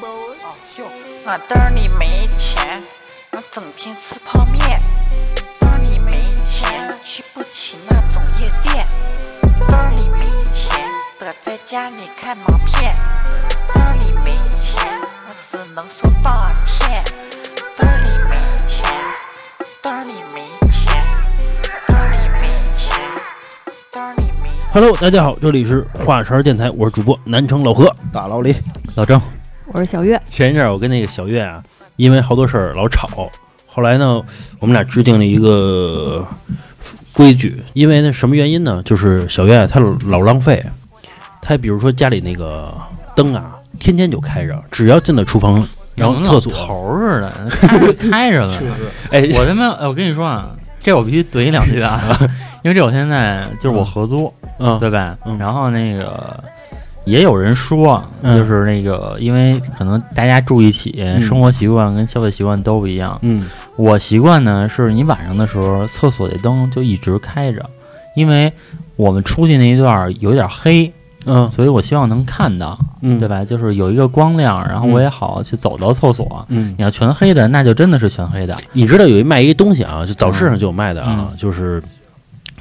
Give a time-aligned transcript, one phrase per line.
[0.00, 2.80] 我兜里没钱，
[3.32, 4.80] 我整天吃泡面。
[5.58, 6.12] 兜里没
[6.48, 8.86] 钱，去不起那种夜店。
[9.66, 10.20] 兜里没
[10.52, 10.72] 钱，
[11.18, 12.94] 得在家里看毛片。
[13.74, 14.80] 兜里没钱，
[15.26, 17.02] 我只能说抱歉。
[17.76, 18.36] 兜里没
[18.68, 18.86] 钱，
[19.82, 20.92] 兜里没钱，
[21.88, 22.96] 兜里没钱，
[23.90, 24.68] 兜里没钱。
[24.72, 27.92] Hello，大家好，这里是华晨电台，我是主播南城老何。
[28.12, 28.54] 大老李，
[28.94, 29.20] 老郑，
[29.70, 31.62] 我是小月，前一阵儿我跟那个小月啊，
[31.96, 33.30] 因为好多事儿老吵，
[33.66, 34.20] 后来呢，
[34.60, 36.26] 我们俩制定了一个
[37.12, 38.82] 规矩，因为那什么原因呢？
[38.82, 40.64] 就是小月她老浪费，
[41.42, 42.72] 她比如说家里那个
[43.14, 48.58] 灯啊，天天就开着，只要进了厨房，然后厕所，头儿似的，开着开着呢。
[49.10, 50.50] 哎，我他妈，哎我跟你说啊，
[50.80, 52.00] 这我必须怼你两句啊，
[52.64, 55.16] 因为这我现在就是我合租，嗯，对吧？
[55.26, 56.42] 嗯然后那个
[57.08, 63.18] 也有人说，嗯就是那个，因为可能大家住一起，生活习惯跟消费习惯都不一样。
[63.22, 67.64] 嗯我习惯呢，是你晚上的时候，厕所的灯就一直开着，
[68.14, 68.52] 因为
[68.96, 70.92] 我们出去那一段儿有点黑，
[71.26, 73.44] 嗯所以我希望能看到，嗯，对吧？
[73.44, 76.44] 就是有一个光亮，然后嗯我也好去走到厕所。
[76.48, 78.56] 嗯，你要全黑的，那就真的是全黑的。
[78.72, 81.80] 你知道有一卖一个东西啊，就早市上就有卖的啊，嗯就是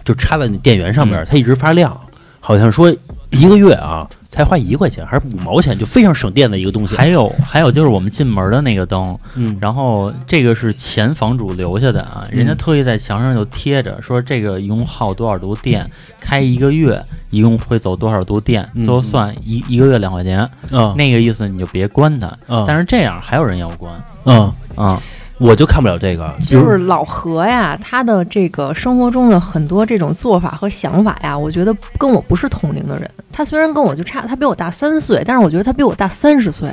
[0.05, 1.99] 就插在你电源上面，嗯它一直发亮，
[2.39, 2.95] 好像说
[3.31, 6.95] 一个月啊才花一块钱还是五毛钱，就非常省电的一个东西。
[6.95, 15.89] 还有还有就是我们进门的那个灯，嗯，然后这个是前房主留下的啊，人家特意在墙上就贴着说这个一共耗多少度电，
[16.19, 20.39] 开一个月一共会走多少度电，嗯最后算一一个月两块钱，
[20.71, 22.27] 啊那个意思你就别关它。
[22.47, 23.93] 啊，但是这样还有人要关。
[24.25, 25.01] 嗯，啊，
[25.39, 33.09] 我就看不了这个，就是老何呀，他的这个生活中的很多这种做法和想法呀，我觉得跟我不是同龄的人。
[33.31, 36.69] 他虽然跟我就差，他比我大三岁，但是我觉得他比我大三十岁。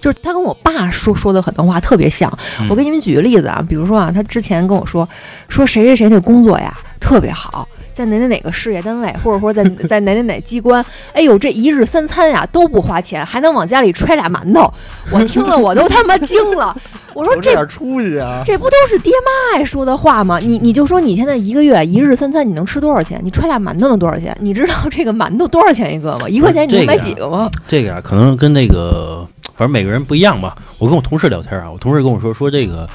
[0.00, 2.28] 就是他跟我爸说说的很多话特别像。
[2.58, 5.08] 嗯我给你们举个例子啊，比如说啊，他之前跟我说
[5.48, 7.68] 说谁谁谁那工作呀特别好。
[8.00, 14.72] 在哪哪哪个事业单位，或者说在 在哪哪哪机关，哎呦，这一日三餐呀都不花钱，还能往家里揣俩馒头，
[15.12, 16.74] 我听了我都他妈惊了。
[17.12, 18.42] 我说这有点出息啊！
[18.46, 20.38] 这不都是爹妈爱说的话吗？
[20.38, 23.20] 你你就说你现在一个月一日三餐你能吃多少钱？
[23.22, 24.34] 你揣俩馒头能多少钱？
[24.40, 26.28] 你知道这个馒头多少钱一个吗？
[26.28, 27.50] 一块钱你能买几个吗？
[27.66, 30.56] 这个啊，可能跟那个反正每个人不一样吧。
[30.78, 32.88] 我跟我同事聊天啊，我同事跟我说说这个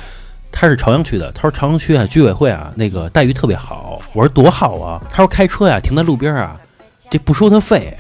[0.58, 4.02] 他是朝阳区的，他说朝阳区啊居委会啊那个待遇特别好。
[4.14, 6.58] 我说多好啊，他说开车呀、停在路边啊，
[7.12, 7.96] 这不收他费。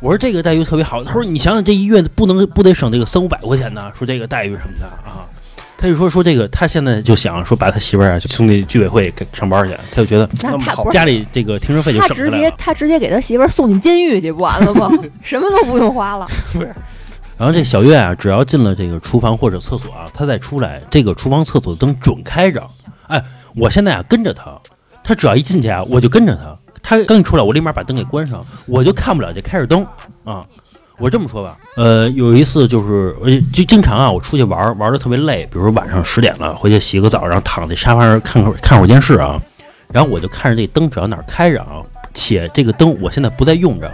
[0.00, 3.90] 我说这个待遇特别好，他说你想想这一月不能不得省这个三五百块钱呢？
[3.98, 5.24] 说这个待遇什么的啊。
[5.78, 12.54] 他就说说这个，他现在就想说把他媳妇儿啊就送进居委会给上班去，他就觉得那那么好他家里这个停车费就省他直接省下来了。
[12.58, 14.90] 他直接给他媳妇儿送进监狱去不完了吗？
[15.22, 16.26] 什么都不用花了。
[17.38, 22.66] 然后这小月啊，只要进了这个厨房或者厕所啊，她再出来，这个厨房、厕所的灯准开着。
[23.08, 23.22] 哎，
[23.54, 24.58] 我现在啊跟着她，
[25.04, 26.56] 她只要一进去啊，我就跟着她。
[26.82, 29.86] 她刚一出来，我立马把灯给关上，我就看不了这开着灯
[30.24, 30.46] 啊。
[30.98, 39.38] 我这么说吧，呃，有一次就是，呃就经常啊，我出去玩玩的特别累，比如说晚上十点了，回去洗个澡，然后躺在沙发上看会儿看会儿电视啊，
[39.92, 41.82] 然后我就看着这灯只要哪儿开着啊，
[42.14, 43.92] 且这个灯我现在不再用着，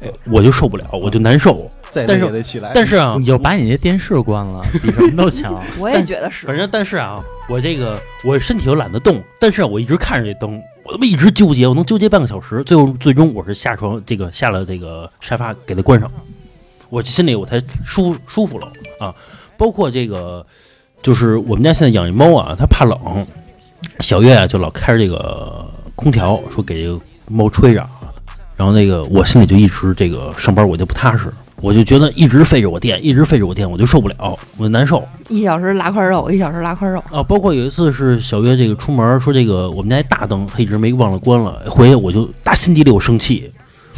[0.00, 1.68] 哎，我就受不了，我就难受。
[1.94, 2.72] 再但是累也得起来。
[2.74, 5.62] 但是啊你，就把你那电视关了，比什么都强。
[5.78, 6.46] 我也觉得是。
[6.46, 16.10] 反正但是啊，我这个我身体又懒得动，但是啊我一直看着这灯，我他妈一直纠结，我能纠结半个小时，最后最终我是下床这个下了这个沙发给它关上，
[16.90, 18.66] 我心里我才舒舒服了
[18.98, 19.14] 啊。
[19.56, 20.44] 包括这个，
[21.00, 23.24] 就是我们家现在养一猫啊，它怕冷，
[24.00, 27.00] 小月啊就老开着这个空调，说给这个
[27.30, 28.12] 猫吹着啊，
[28.56, 31.32] 然后那个我心里就一直这个上班我就不踏实。
[31.64, 35.02] 我就觉得一直费着我电，一直费着我电，我就受不了，我就难受。
[35.30, 37.02] 一小时拉块肉，一小时拉块肉。
[37.10, 43.50] 啊，包括有一次是小月这个出门说这个我们家一大灯，他一直没忘了关了，回去我就打心底里我生气，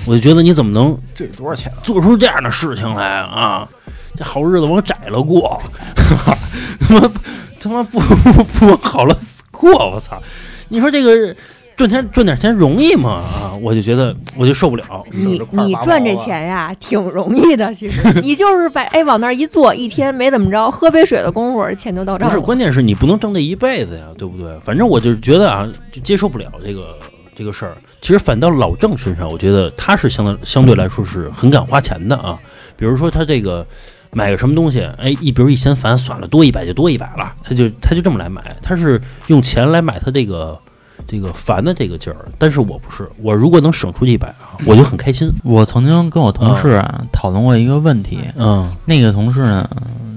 [0.06, 1.82] 我就觉得你怎么能这多少钱啊？
[1.82, 3.68] 做出这样的事情来啊？
[4.14, 5.60] 这好日子往窄了过，
[6.78, 7.10] 他妈
[7.58, 9.18] 他妈不不不往好了
[9.50, 10.22] 过，我操！
[10.68, 11.34] 你说这个
[11.76, 13.10] 赚钱赚点钱容易吗？
[13.10, 15.04] 啊，我就觉得我就受不了。
[15.12, 17.72] 你你赚这钱呀，挺容易的。
[17.74, 24.58] 其实 你就是把哎往那儿一坐，一天没怎么着，喝杯水的功夫，钱就到账不是，关键是你不能挣这一辈子呀，对不对？
[24.64, 26.94] 反正我就是觉得啊，就接受不了这个
[27.36, 27.76] 这个事儿。
[28.00, 32.38] 其实反倒老郑身上，我觉得他是相当相对来说是很敢花钱的啊。
[32.78, 33.66] 比如说他这个
[34.12, 40.58] 买个什么东西，哎，一比如一嫌烦，算了，多一百就多一百了，他就他就这么来买，他是用钱来买他这个
[41.06, 42.26] 这个烦的这个劲儿。
[42.38, 45.32] 但是我不是，我如果能省出一百啊，我就很开心。
[45.44, 49.68] 我曾经跟我同事啊讨论过一个问题，嗯那个同事呢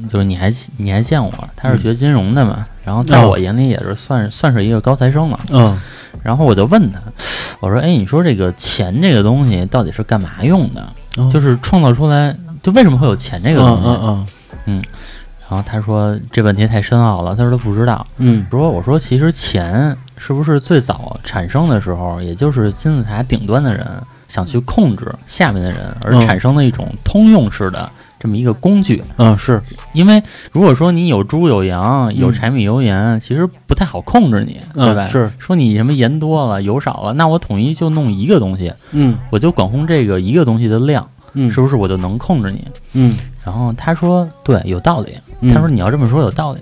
[0.10, 5.40] 就是你还你还见我，他是学金融的嘛，然后在哦我眼里也是算是算是一个高材生了。
[5.52, 5.80] 嗯
[6.24, 7.00] 然后我就问他，
[7.60, 10.86] 我说：“哎，你说这个钱这个东西到底是干嘛用的？
[11.18, 14.28] 嗯就是创造出来，就为什么会有钱这个东嗯西？”嗯
[14.66, 14.84] 嗯
[15.50, 18.06] 然后他说这问题太深奥了，他说他不知道。
[18.18, 23.88] 嗯说我说其实钱是不是最早产生的时候，也就是金字塔顶端的人
[24.27, 27.89] 想去控制下面的人，而嗯产生的一种通用式的
[28.19, 29.01] 这么一个工具。
[29.18, 29.60] 嗯是
[29.94, 30.21] 因为
[30.51, 35.06] 如果说你有猪有羊有嗯柴米油盐，其实不太好控制你，对吧？
[35.06, 42.68] 嗯是说你什么盐多了油少了，那我统一就弄一个东西，嗯我就管控这个一个东西的量，嗯是不是我就能控制你？
[42.94, 45.18] 嗯然后他说对，有道理。
[45.42, 46.60] 嗯他说你要这么说有道理。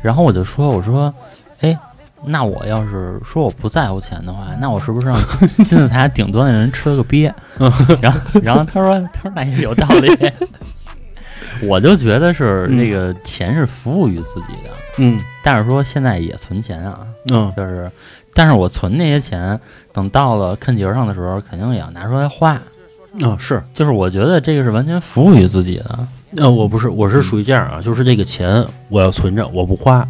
[0.00, 1.12] 然后我就说我说，
[1.60, 1.78] 哎，
[2.24, 5.16] 那我要是说我不在乎钱的话，那我是不是让
[5.64, 7.32] 金字塔顶端的人吃了个鳖？
[8.00, 10.10] 然后然后他说他说那也有道理。
[11.68, 17.00] 我就觉得是那个钱是服务于自己的，嗯但是说现在也存钱啊，
[17.30, 17.90] 嗯就是，
[18.32, 19.60] 但是我存那些钱，
[19.92, 22.52] 等到了看节上的时候，肯定也要拿出来花。
[23.22, 25.98] 啊是就是我觉得这个是完全服务于自己的。
[26.38, 30.06] 呃，我不是，我是属于这样啊，就是这个钱我要存着，我不花。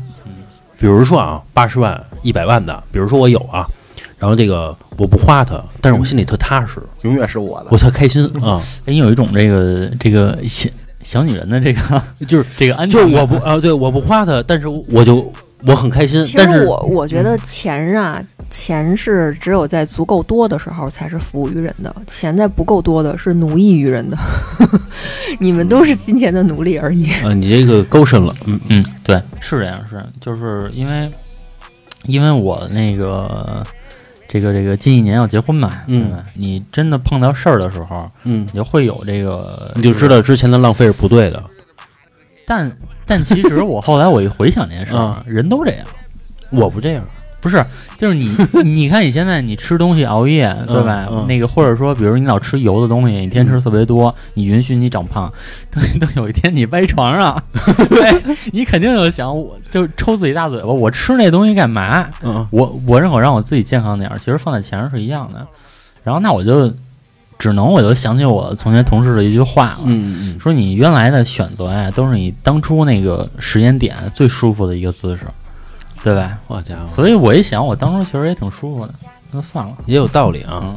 [0.80, 3.66] 比如说啊，八十万、一百万的，比如说我有啊，
[4.18, 7.76] 然后这个我不花它，但是我心里特踏实，永远是我的我。
[7.76, 10.70] 特开心 啊，哎，你有一种这个这个小
[11.02, 13.20] 小女人的这个就是这个安就是全感。
[13.20, 15.30] 我不啊，对，我不花它，但是我就
[15.66, 24.16] 我很开心其，但是实我我觉得钱啊，钱是只有在足够多的时候才是服务于人的，钱在不够多的是奴役于人的。
[25.38, 27.10] 你们都是金钱的奴隶而已。
[27.22, 31.10] 啊，你这个高深了，嗯嗯，对，是这样，是就是因为
[32.04, 33.64] 因为我那个
[34.28, 38.46] 这个这个近一年要结婚嘛，嗯，你真的碰到事儿的时候，嗯。
[38.52, 41.42] 你，就会有这个，你就知道之前的浪费是不对的。
[42.46, 42.70] 但
[43.10, 45.84] 但其实我后来我一回想这件事儿啊，人都这样。
[46.50, 47.02] 我不这样，
[47.40, 47.64] 不是，
[47.98, 48.34] 就是你，
[48.64, 51.08] 你看你现在你吃东西熬夜，对吧？
[51.10, 55.32] 嗯那个或者说，比如你老吃油的东西，你天天吃特别多，你允许你长胖。
[55.70, 57.42] 等等有一天你歪床上，
[57.90, 62.08] 对，你肯定就想，我就抽自己大嘴巴，我吃那东西干嘛？
[62.22, 65.46] 嗯我我认可让我自己健康点儿，其实放在前面是一样的。
[66.02, 66.72] 然后那我就
[67.40, 75.22] 只能我就想起我从前同事的一句话了，嗯嗯说你原来的选择呀，都是你当初那个时间点最舒服的一个姿势，
[76.04, 76.38] 对吧？
[76.46, 78.92] 好家伙，所以我一想，我当初其实也挺舒服的，
[79.32, 79.74] 那算了。
[79.86, 80.60] 也有道理啊。
[80.62, 80.76] 嗯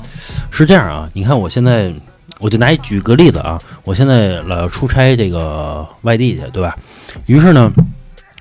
[0.50, 1.94] 是这样啊，你看我现在，
[2.39, 6.77] 我就拿一举个例子啊，我现在老要出差这个外地去，对吧？
[7.25, 7.69] 于是呢，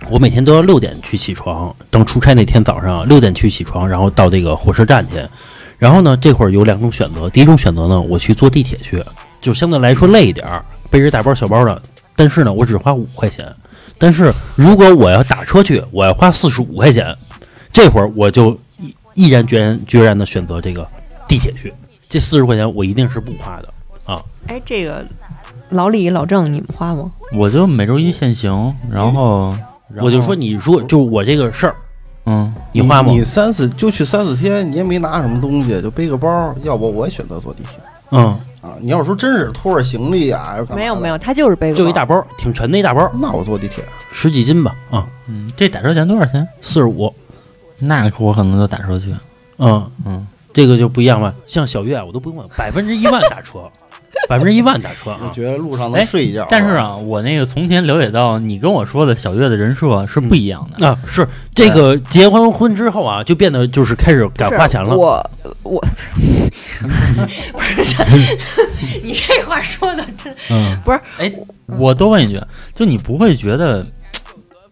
[0.08, 5.14] 我每天都要六点去起床，等出差那天早上六点去起床，然后到这个火车站去。
[5.82, 9.02] 然后呢，这会儿有两种选择，第一种选择呢，我去坐地铁去，
[9.40, 11.82] 就相对来说累一点儿，背着大包小包的，
[12.14, 13.52] 但是呢，我只花五块钱。
[13.98, 17.12] 但是如果我要打车去，我要花四十五块钱，
[17.72, 20.86] 这会儿我就毅毅然决然决然的选择这个
[21.26, 21.74] 地铁去。
[22.08, 23.68] 这四十块钱我一定是不花的
[24.04, 24.22] 啊。
[24.46, 25.04] 哎，这个
[25.70, 27.10] 老李、老郑，你们花吗？
[27.32, 29.58] 我就每周一限行，然后
[30.00, 31.74] 我就说，你如果就我这个事儿，
[32.26, 33.24] 嗯，你花吗你？
[33.24, 37.80] 三四就去三四天，你也没拿什么东西，就背个包，要不我也选择坐地铁
[38.10, 38.26] 嗯，
[38.60, 38.74] 啊。
[38.80, 43.84] 你要说真是拖着行李啊，没有没有，，他就是背个包就一大包，挺沉的一大包，那我坐地铁。
[44.12, 46.46] 十几斤吧，啊，嗯，这打车钱多少钱？
[46.60, 47.12] 四十五，
[47.78, 49.14] 那我可能就打车去。
[49.58, 51.34] 嗯嗯，这个就不一样了。
[51.46, 53.60] 像小月，我都不用问，百分之一万打车，
[54.28, 55.18] 百分之一万打车啊。
[55.26, 56.46] 我觉得路上哎能睡一觉。
[56.48, 60.86] 但是，啊，我那个从前了解到，你跟我说的小月的人设是不一样的。
[60.86, 64.96] 啊，是这个结完婚之后啊，就变得就是开始敢是花钱了。
[64.96, 65.30] 我
[65.62, 65.80] 我
[67.52, 68.02] 不是，
[69.02, 70.76] 你这话说的真嗯
[71.18, 71.32] 哎，
[71.66, 72.40] 我多问一句，
[72.74, 73.86] 就你不会觉得，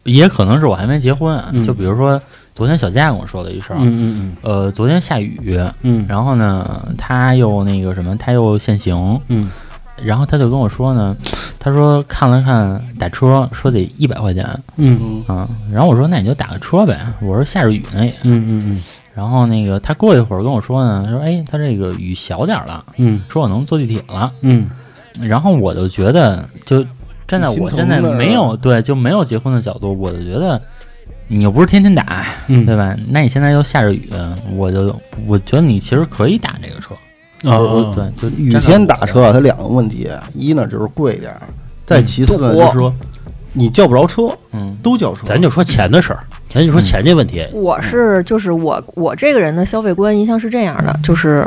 [0.05, 1.51] 也可能是我还没结婚啊。
[1.53, 2.21] 嗯就比如说，
[2.61, 4.37] 昨天小佳跟我说了一声，嗯，嗯嗯。
[4.43, 6.05] 呃，昨天下雨，嗯。
[6.07, 9.51] 然后呢，他又那个什么，他又限行，嗯。
[10.05, 11.17] 然后他就跟我说呢，
[11.59, 15.23] 他说看了看打车，说得一百块钱，嗯。
[15.27, 18.83] 嗯，啊，然后我说那你就打个车呗，我说下着雨呢也，嗯嗯嗯。
[19.15, 23.23] 然后那个他过一会儿跟我说呢，他说哎，他这个雨小点儿了，嗯。
[23.31, 24.69] 说我能坐地铁了，嗯。
[25.19, 26.85] 然后我就觉得就
[27.27, 30.61] 站在我现在没有对就没有结婚的角度，我就觉得
[31.33, 32.97] 你又不是天天打，嗯，对吧？
[33.09, 34.11] 那你现在又下着雨，
[34.57, 34.95] 我就
[35.29, 36.93] 我觉得你其实可以打这个车，
[37.49, 41.43] 啊我对，就雨天打车，它两个问题，一呢就是贵点儿，
[41.87, 42.93] 再其次呢堵就是说
[43.53, 44.77] 你叫不着车，嗯。
[44.83, 45.27] 都叫车。
[45.27, 46.21] 咱就说钱的事儿，
[46.53, 47.47] 咱就说钱这问题。
[47.53, 51.47] 我是就是我我这个人的消费观一向是这样的，就是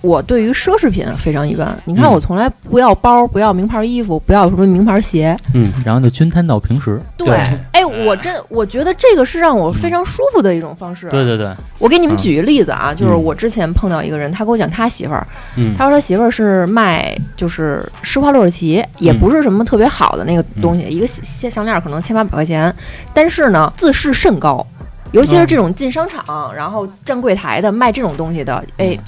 [0.00, 1.76] 我对于奢侈品非常一般。
[1.84, 2.12] 你看，嗯。
[2.12, 5.36] 我从来不要包，不要名牌衣服，不要什么名牌鞋。
[5.54, 7.00] 嗯，然后就均摊到平时。
[7.16, 7.28] 对。
[7.72, 11.08] 哎，我真我觉得这个是让我非常舒服的一种方式。
[11.08, 15.26] 对对对，我给你们嗯举个例子啊，就是嗯我之前碰到一个人，他给我讲他媳妇儿，
[15.56, 15.74] 嗯。
[15.76, 22.74] 他说他媳妇儿是卖就是施华洛世奇，也不是什么特别好的那个东西，一个项项链可能千八百块钱，
[23.12, 24.66] 但是呢自视甚高，
[25.12, 28.98] 尤其是这种进商场然后站柜台的卖这种东西的，哎，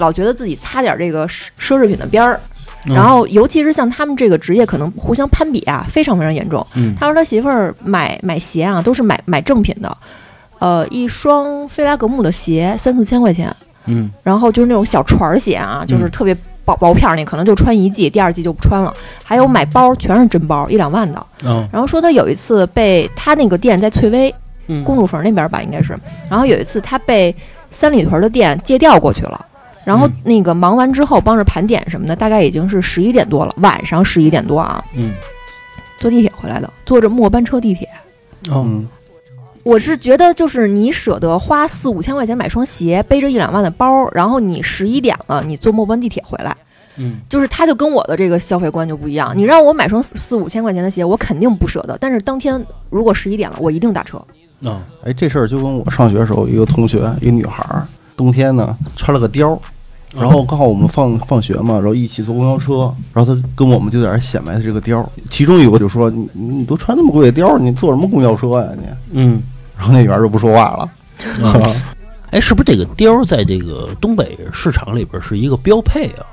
[0.00, 2.40] 老觉得自己擦点这个奢奢侈品的边儿。
[2.86, 6.66] 嗯然后，尤其是像他们这个职业，可能互相攀比啊，非常非常严重。
[6.74, 9.96] 嗯他说他媳妇儿买买鞋啊，都是买买正品的，
[10.60, 13.54] 呃，一双菲拉格慕的鞋三四千块钱，
[13.84, 18.90] 嗯然后就是那种小船儿鞋啊，就是嗯特别薄薄片儿那，可能就穿一季，第二季就不穿了。
[19.22, 21.26] 还有买包，全是真包，一两万的。
[21.44, 24.34] 嗯然后说他有一次被他那个店在翠微
[24.68, 25.94] 嗯公主坟那边吧，应该是。
[26.30, 27.34] 然后有一次他被
[27.70, 29.46] 三里屯的店借调过去了。
[29.84, 35.12] 然后嗯那个忙完之后，帮着盘点什么的，大概已经是十一点多了，晚上十一点多啊，嗯
[35.98, 37.86] 坐地铁回来的，坐着末班车地铁。
[38.50, 38.88] 哦嗯，
[39.64, 46.56] 我是觉得，就是你舍得花四五千块钱买双鞋，背着一两万的包，然后你十一点了，你坐末班地铁回来，
[46.96, 49.36] 嗯就是他就跟我的这个消费观就不一样。
[49.36, 51.98] 你让我买双四四五千块钱的鞋，我肯定不舍得。
[52.00, 54.18] 但是当天如果十一点了，我一定打车。
[54.62, 57.86] 嗯哎，这事儿就跟我上学的时候，一个同学，一个女孩儿，
[58.16, 59.58] 冬天呢穿了个貂儿，
[60.14, 69.42] 然后刚好我们放放学嘛，然后一起坐公交车，然后他跟我们就在那儿显摆他这个貂儿，其中有个就说：“你你都穿那么贵的貂儿，你坐什么公交车呀你嗯？”
[69.76, 71.46] 然后那女孩儿就不说话了。
[71.46, 71.60] 啊，
[72.30, 76.26] 哎，是不是这个貂儿在这个东北市场里边是一个标配啊？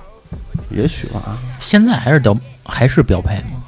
[0.70, 3.64] 也许吧，现在还是貂还是标配吗？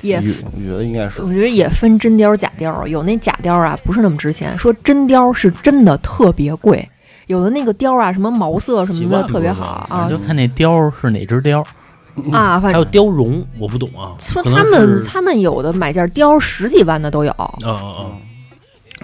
[0.00, 6.88] 也我我觉得应该是我觉得也分真貂假貂，有那假貂啊不是那么值钱，说真貂是真的特别贵，
[7.28, 11.64] 有的那个貂啊什么毛色什么的特别好啊就看那貂是哪只貂。
[12.32, 14.10] 啊，还有貂绒，我不懂啊。
[14.18, 17.30] 说他们他们有的买件貂十几万的都有。
[17.30, 18.10] 啊啊啊！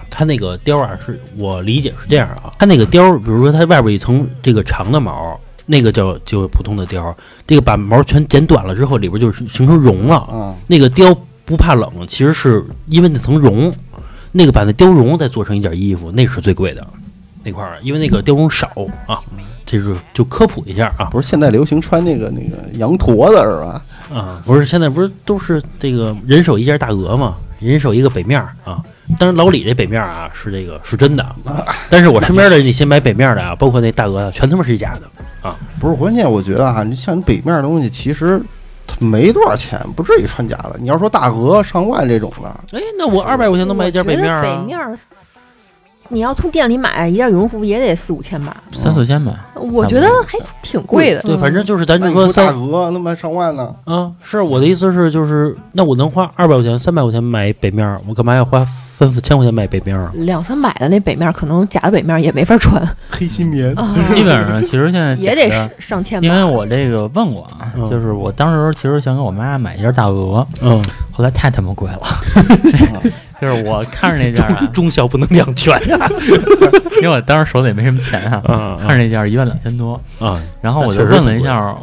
[0.09, 7.15] 它那个貂啊，是我理解是这样啊，它那个貂，比如说它外边一层这个长的毛，那个叫就普通的貂，
[7.47, 10.17] 这个把毛全剪短了之后，里边就是形成绒了。
[10.17, 13.73] 啊，那个貂不怕冷，其实是因为那层绒，
[14.33, 16.85] 那个把那貂绒再做成一件衣服，那是最贵的
[17.45, 18.69] 那块儿，因为那个雕绒少
[19.05, 19.21] 啊。
[19.67, 23.81] 这是就科普一下啊不是现在流行穿那个那个羊驼的是吧？
[24.15, 24.39] 啊！
[24.45, 27.35] 不是现在不是都是这个人手一件大鹅吗？
[27.59, 28.79] 人手一个北面儿啊。
[29.17, 31.25] 当然老李这北面儿啊是这个是真的，
[31.89, 35.55] 但是我身边的那些买北面的啊，包括那大鹅啊，全他妈是假的啊。
[35.79, 38.39] 不是，关键我觉得啊，你像你北面的东西，其实
[38.85, 40.75] 它没多少钱，不至于穿假的。
[40.79, 44.41] 你要说大鹅上万这种的，哎，那我二百块钱能买一件北面啊？
[44.43, 44.95] 北面儿
[46.09, 48.55] 你要从店里买一件羽绒服也得四五千吧？
[48.71, 51.21] 三四千吧，我觉得还挺贵的。
[51.21, 53.73] 对，反正就是咱就说大鹅那卖上万呢？
[53.85, 58.63] 啊，是我的意思是，就是那我能花二百块钱、三百块钱买北面儿，我干嘛要花
[58.97, 60.11] 三四千块钱买北面儿啊？
[60.13, 66.27] 两三百的那北面儿，可能假的北面儿也没法穿，黑心棉，啊 基本上其实现在 也得上上千吧。
[66.27, 71.99] 因为我这个问过啊，嗯 就是我当时其实想给我妈买一件大鹅，嗯，后来太他妈贵了，
[73.41, 76.09] 就是我看着那件啊，忠孝不能两全呀。
[77.01, 81.75] 因为我当时手里也没什么钱啊，啊看着那件一万两千多，啊，然后我就问了一下，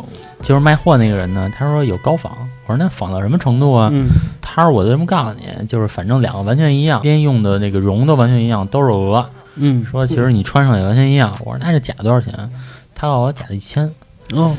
[0.43, 2.33] 就是卖货那个人呢，他说有高仿，
[2.67, 3.91] 我说那仿到什么程度啊？
[3.93, 4.07] 嗯
[4.41, 9.25] 他说我就这么告诉你，就是反正两个完全一样，边用的那个绒都完全一样，都是鹅。
[9.55, 11.35] 嗯，说其实你穿上也完全一样。
[11.41, 12.33] 我说那这假多少钱？
[12.95, 13.91] 他告诉我假的一千。
[14.35, 14.55] 哦，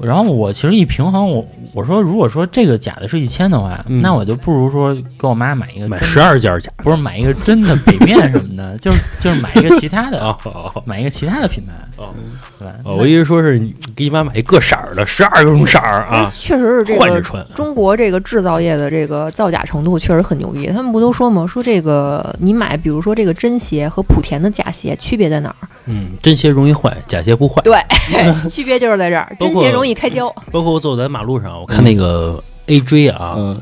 [0.00, 4.02] 然后我其实一平衡，我我说如果说这个假的是一千的话，嗯。
[4.02, 10.36] 那我就不如说给我妈买一个真买十二件假不是买一个真的北面什么的，就是就是买一个其他的，
[10.84, 12.14] 买一个其他的品牌，哦
[12.58, 12.74] 对吧？
[12.84, 17.44] 哦我一直说是你给你妈买一个色儿的，十二种色儿啊，确实是这个换着穿。
[17.54, 20.66] 中国这个制造业的这个造假程度确实很牛逼。
[20.68, 21.46] 他们不都说吗？
[21.46, 25.68] 说这个你买，比如说这个真鞋和莆田的假鞋区别在哪儿？
[25.86, 27.62] 嗯，真鞋容易坏，假鞋不坏。
[27.62, 27.76] 对，
[28.50, 30.28] 区别就是在这儿，包括真鞋容易开胶。
[30.50, 33.60] 包括我走在马路上，我看那个 AJ 啊，嗯，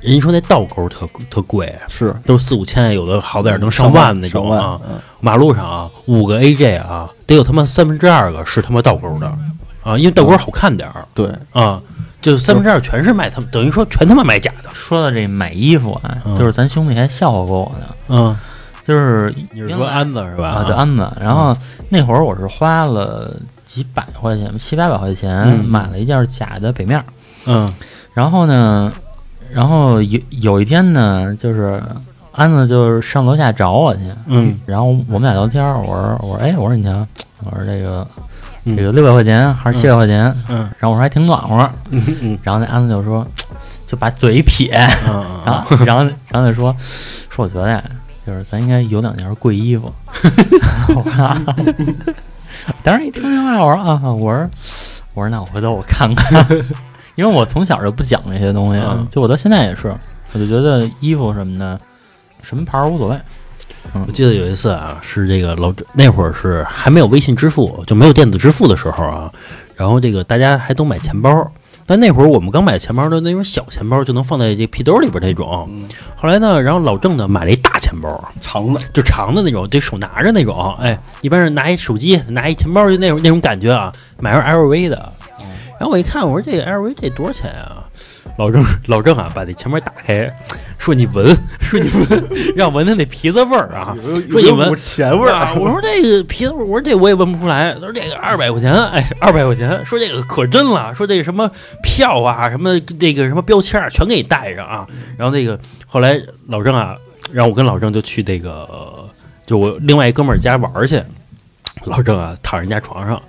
[0.00, 9.26] 人家说那倒钩特特贵，是都四五千，有的好点儿能上万那种啊。，嗯马路上啊，五个 AJ 啊，得有他妈三分之二个是他妈倒钩的
[9.82, 11.82] 啊，因为倒钩好看点儿对，啊，
[12.22, 14.68] 就三分之二全是卖他们，等于说全他妈卖假的。
[14.72, 18.36] 说到这买衣服啊，嗯就是咱兄弟还笑话过我呢，嗯，
[18.86, 20.48] 就是你是说安子是吧？
[20.50, 21.10] 啊，对安子。
[21.20, 21.56] 然后
[21.88, 23.34] 那会儿我是花了
[23.66, 27.02] 几百块钱，七八百块钱嗯买了一件假的北面。
[27.46, 27.68] 嗯
[28.14, 28.92] 然后呢，
[29.58, 31.82] 然后有有一天呢，就是
[32.30, 34.56] 安子就是上楼下找我去，嗯。
[34.64, 37.04] 然后我们俩聊天儿，我说我说哎，我说你瞧，
[37.44, 38.06] 我说这个
[38.62, 38.76] 嗯。
[38.76, 40.32] 这个六百块钱还是七百块钱？
[40.48, 40.58] 嗯。
[40.78, 41.68] 然后我说还挺暖和。
[41.90, 42.38] 嗯嗯。
[42.44, 43.26] 然后那安子就说，
[43.84, 46.72] 就把嘴一撇，嗯 然后然后然后就说
[47.28, 47.82] 说我觉得呀，
[48.24, 49.92] 就是咱应该有两件贵衣服。
[50.94, 51.36] 我说啊
[52.84, 54.48] 当时一听这话，我说啊，我说
[55.14, 56.46] 我说那我回头我看看，
[57.18, 59.92] 因为我从小就不讲这些东西，嗯就我到现在也是，
[60.32, 61.76] 我就觉得衣服什么的，
[62.42, 63.18] 什么牌儿无所谓。
[64.06, 69.32] 我记得有一次啊，是这个老那会儿是还没有微信支付，就没有电子支付的时候啊，
[69.74, 71.50] 然后这个大家还都买钱包。
[71.84, 75.66] 但那会儿我们刚买钱包的那种小钱包，就能放在这皮兜里边那种。
[75.72, 80.72] 嗯后来呢，然后老郑呢买了一大钱包，长的，就长的那种，得手拿着那种。
[80.78, 83.92] 哎，一般是拿一手机，拿一钱包，就那种那种感觉啊。
[84.20, 85.12] 买个 LV 的，
[85.78, 87.84] 然后我一看，我说这个 LV 这多少钱啊？
[88.36, 90.30] 老郑老郑啊，把这前面打开，
[90.78, 93.96] 说你闻，说你闻，让闻闻那皮子味儿啊。
[94.30, 97.72] 说你闻钱味儿啊，我说这个皮子味儿，我说这我也闻不出来。
[97.74, 99.84] 他说这个二百块钱，哎，二百块钱。
[99.84, 101.50] 说这个可真了，说这个什么
[101.82, 104.86] 票啊，什么这个什么标签啊，全给你带上啊。
[105.16, 106.96] 然后那个后来老郑啊，
[107.32, 109.08] 然后我跟老郑就去那个，
[109.46, 111.02] 就我另外一哥们儿家玩儿去。
[111.84, 113.20] 老郑啊，躺人家床上，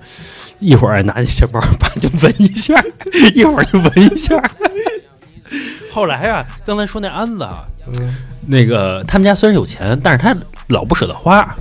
[0.59, 2.75] 一会儿拿起钱包，啪就闻一下，
[3.33, 4.41] 一会儿就闻一下。
[5.91, 7.63] 后来啊，刚才说那安子啊，
[8.47, 10.35] 那个他们家虽然有钱，但是他
[10.67, 11.55] 老不舍得花。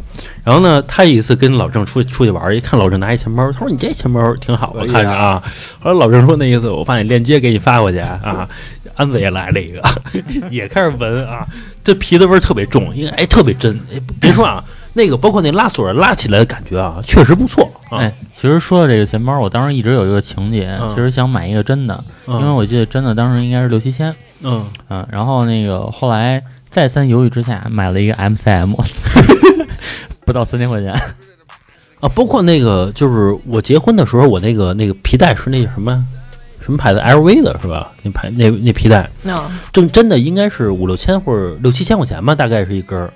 [0.45, 5.43] 然后呢，他有一次跟老郑出去出去玩，一看老郑拿一钱包，他说：“你这钱包挺好，的看着啊。”
[5.81, 8.49] 后来老郑说：“那意思，我把你链接给你发过去啊。
[8.97, 9.83] ”安子也来了一个，
[10.51, 11.47] 也开始闻啊，
[11.85, 13.79] 这皮子味儿特别重，因为哎特别真。
[13.93, 14.65] 哎，别说啊，
[14.99, 17.71] 那个包括那拉锁拉起来的感觉啊，确实不错。
[17.89, 17.99] 啊。
[17.99, 20.89] 哎，其实说到这个钱包，我当时一直有一个情节，嗯。
[20.89, 24.13] 其实想买一个真的，因为嗯我记得真的当时应该是六七千，
[24.43, 24.67] 嗯。
[24.89, 28.75] 嗯，然后那个后来再三犹豫之下买了一个 MCM，
[30.27, 30.93] 不到三千块钱，
[32.01, 36.05] 啊，包括那个就是我结婚的时候，我那个那个皮带是那什么
[36.69, 37.91] 什么牌子 LV 的是吧？
[38.03, 43.11] 那牌那那皮带那正真的应该是五六千或者六七千块钱吧，大概是一根儿。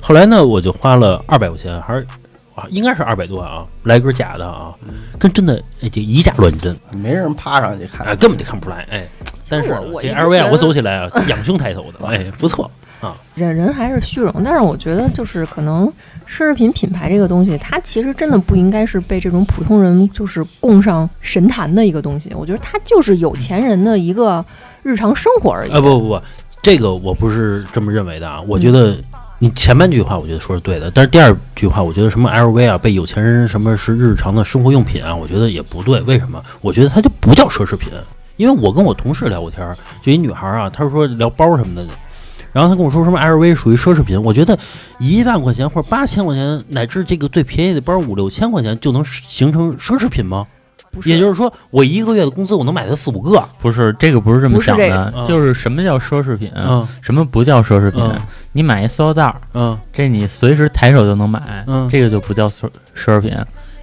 [0.00, 2.06] 后来呢，我就花了二百块钱，还是
[2.54, 4.72] 啊，应该是二百多啊，来根假的啊，
[5.18, 9.06] 跟真的哎这以假乱真，没人趴上去看哎，根本就看不出来，哎。
[9.50, 12.70] 但是这 LV 啊，我走起来啊， 仰胸抬头的，哎，不错
[13.02, 13.14] 啊。
[13.34, 15.92] 人人还是虚荣，但是我觉得就是可能
[16.28, 22.32] 奢侈品品牌这个东西，它其实真的不应该是被这种普通人就是供上神坛的一个东西。
[22.34, 24.44] 我觉得它就是有钱人的一个
[24.82, 25.70] 日常生活而已。
[25.70, 26.22] 啊，不不不，
[26.62, 28.40] 这个我不是这么认为的啊。
[28.48, 28.96] 我觉得
[29.38, 36.00] 你前半句话我觉得说是对的，但是第二句话，我觉得什么 LV 啊，被有钱人什么是日常的生活用品啊，我觉得也不对。
[36.02, 36.42] 为什么？
[36.60, 37.92] 我觉得它就不叫奢侈品，
[38.36, 41.84] 因为我跟我同事聊过天儿，就一女孩儿啊，她说聊包什么的。
[42.54, 44.58] 然后他跟我说什么 LV 属于奢侈品，我觉得
[44.98, 50.46] 一万块钱或者八千块钱，乃至这个最便宜的包五六千块钱就能形成奢侈品吗？
[50.92, 53.44] 不是也就是说，我一个月的工资我能买它四五个。
[53.60, 58.00] 不是这个不是这么不是这想的，就是什么叫奢侈品，嗯什么不叫奢侈品？
[58.00, 58.16] 嗯
[58.52, 63.36] 你买一塑料袋儿，嗯这你随时抬手就能买，嗯这个就不叫奢奢侈品。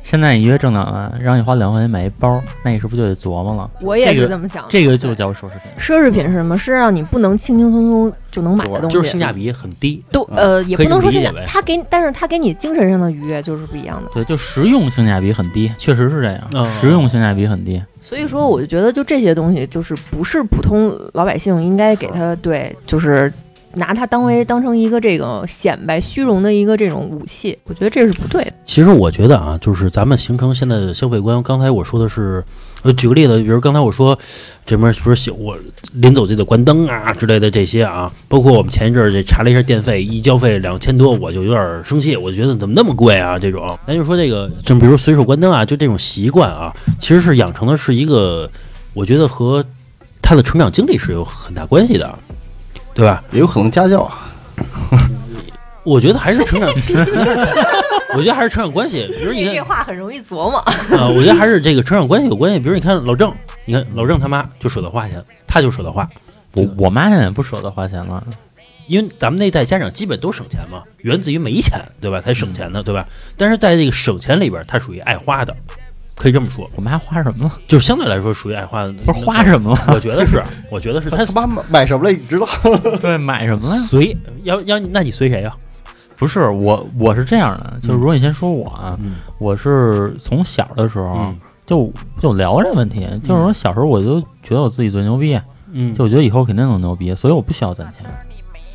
[0.03, 3.69] 现在你一月挣两万，让你花两万块钱买一包，那你是不是就得琢磨了？
[3.81, 4.69] 我也是这么想的。
[4.69, 5.71] 这个就叫奢侈品。
[5.79, 6.57] 奢侈品是什么？
[6.57, 8.93] 是让你不能轻轻松松就能买的东西。
[8.93, 10.03] 就是性价比很低。
[10.11, 14.09] 都呃，也不能说性价这么理解呗，它给你，但是它给你精神上的愉悦就是不一样的。
[14.13, 17.81] 对，就实用性价比很低，确实是这样，嗯实用性价比很低。
[17.99, 23.31] 所以说，我就觉得就这些东西，就是不是普通老百姓应该给他对，就是
[23.73, 28.53] 拿它当为当成一个这个显摆虚荣的一个这种武器，我觉得这是不对的。
[28.65, 31.41] 其实我觉得啊，就是咱们形成现在的消费观。
[31.43, 32.43] 刚才我说的是，
[32.83, 34.17] 呃，举个例子，比如刚才我说
[34.65, 35.57] 这边不是我
[35.93, 43.37] 临走就得关灯啊之类的这些啊，包括我们前一阵儿这查了一下电费，一交费两千多，我就有点生气，我觉得怎么那么贵啊？
[43.37, 48.49] 这种，咱就说这个，就比如随手关灯啊，就这种习惯啊，其实是养成的是一个，
[48.93, 49.63] 我觉得和
[50.21, 52.17] 他的成长经历是有很大关系的，
[52.93, 53.23] 对吧？
[53.31, 54.27] 也有可能家教啊，
[55.83, 56.69] 我觉得还是成长，
[58.15, 59.07] 我觉得还是成长关系。
[59.17, 60.57] 比如你看，话很容易琢磨。
[60.57, 62.59] 啊，我觉得还是这个成长关系有关系。
[62.59, 63.33] 比如你看老郑，
[63.65, 66.07] 你看老郑他妈就舍得花钱，他就舍得花，
[66.53, 68.23] 我我妈现在不舍得花钱了，
[68.87, 72.21] 因为咱们那代家长基本都省钱嘛，源自于没钱，对吧？
[72.21, 73.07] 才省钱的，对吧？
[73.37, 75.55] 但是在这个省钱里边，他属于爱花的，
[76.21, 77.51] 可以这么说，我妈花什么了？
[77.67, 78.93] 就是相对来说属于爱花的。
[78.93, 79.85] 不是花什么了？
[79.87, 82.11] 我觉得是，我觉得是他他妈买买什么了？
[82.11, 82.47] 你知道？
[83.01, 83.75] 对，买什么了？
[83.77, 85.51] 随要要，那你随谁呀？
[86.17, 95.39] 不是我，我是这样的，就是如果你先说我啊，嗯我是从小的时候嗯就就聊这问题，就是说小时候我就觉得我自己最牛逼，
[95.71, 98.05] 嗯就我觉得以后肯定能牛逼，所以我不需要攒钱。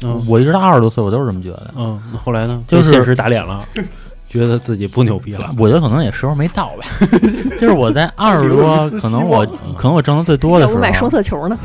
[0.03, 1.71] 嗯我一直到二十多岁，我都是这么觉得。
[1.77, 2.63] 嗯，那后来呢？
[2.67, 3.65] 就是被现实打脸了。
[4.29, 5.51] 觉得自己不牛逼了。
[5.59, 6.87] 我觉得可能也时候没到吧，
[7.59, 11.59] 就是我在二十多，可能我 可能我挣的最多的时候，我买双色球呢？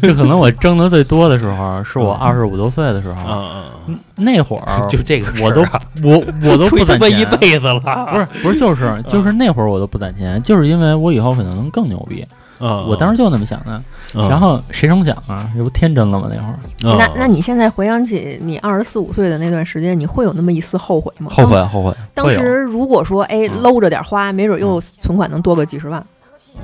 [0.00, 3.50] 这可能我挣的最多的时候，是我二十五六岁的时候，嗯
[3.88, 5.62] 嗯那会儿嗯，就这个我都
[6.02, 7.10] 我我都不攒钱。
[7.10, 12.24] 一钱，辈子了，不是不是就是就是那会儿我都不攒钱，就是因为我以后可能能更牛逼，
[12.60, 13.82] 嗯，我当时就那么想的。
[14.14, 16.28] 嗯，然后谁成想啊，这不天真了吗？
[16.30, 21.30] 那会儿嗯那那你现在回想起你二十四五岁的那段时间，你会有那么一丝后悔吗？
[21.30, 21.94] 后悔后悔。
[22.14, 22.30] 当。
[22.30, 26.04] 时如果说哎嗯搂着点花，没准又存款能多个几十万。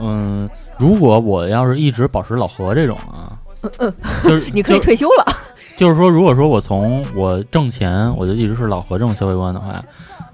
[0.00, 3.36] 嗯，如果我要是一直保持老何这种啊，
[4.22, 5.24] 就是你可以退休了。
[5.76, 9.84] 就是说，如果说我从我挣钱，我就一直是老何这种消费观的话，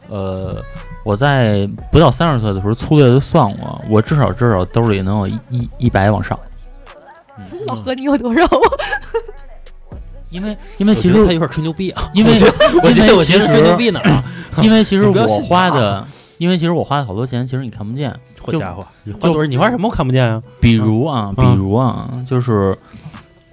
[0.09, 0.57] 呃，
[1.05, 6.39] 我在不到三十岁的时候粗略的算过，我至少至少兜里能有一一一百往上，
[7.67, 8.47] 老何，你有多少？
[10.31, 12.33] 因为因为其实他有点吹牛逼啊，因为
[12.83, 14.25] 我觉得我其觉得吹牛逼呢啊，
[14.63, 16.07] 因为其实我花的，
[16.39, 18.15] 因为其实我花的好多钱，其实你看不见。
[18.45, 19.47] 好家伙，你花多少？
[19.47, 20.43] 你花什么我看不见啊？
[20.59, 22.77] 比如啊，比嗯如啊，就是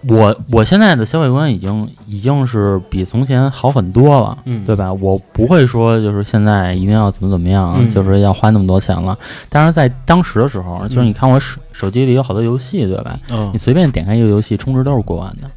[0.08, 4.94] 我我现在的消费观已经已经是比从前好很多了，嗯对吧？
[4.94, 9.18] 我不会说就是现在一定要怎么怎么样，嗯就是要花那么多钱了。
[9.50, 13.20] 但是在当时的时候，就是你看我手手机里有好多游戏，对吧？
[13.30, 15.50] 嗯你随便点开一个游戏，充值都是过万的。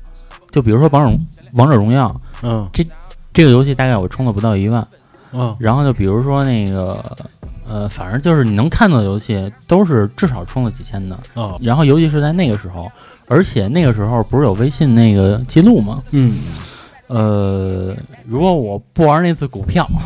[0.51, 1.19] 就比如说王者
[1.53, 2.69] 王者荣耀嗯
[3.33, 4.87] 这个游戏，大概我充了不到一万。
[5.35, 7.03] 嗯然后就比如说那个
[7.67, 11.17] 呃，反正就是你能看到的游戏都是至少充了几千的。
[11.35, 12.91] 哦然后尤其是在那个时候，
[13.27, 16.03] 而且那个时候不是有微信那个记录吗？
[16.11, 16.39] 嗯，
[17.07, 17.95] 呃，
[18.27, 20.03] 如果我不玩那次股票，啊。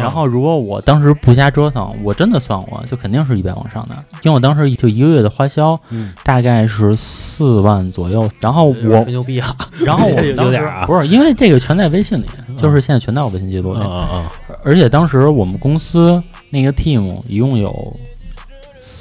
[0.00, 8.28] 然后如果我当时不瞎折腾，我真的算过，就肯定是一百往上的，因为我当时就一个月的花销嗯，大概是四万左右。
[8.40, 10.84] 然后我吹，牛逼啊， 然后我 有当啊。
[10.84, 12.26] 不是因为这个全在微信里，
[12.58, 13.80] 就是现在全在我微信记录里。
[13.80, 14.32] 啊啊
[14.64, 17.96] 而且当时我们公司那个 team 一共有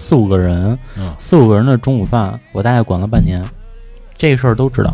[0.03, 3.41] 四五个人，嗯四五个人的中午饭，我大概管了半年，
[4.17, 4.93] 这事儿都知道。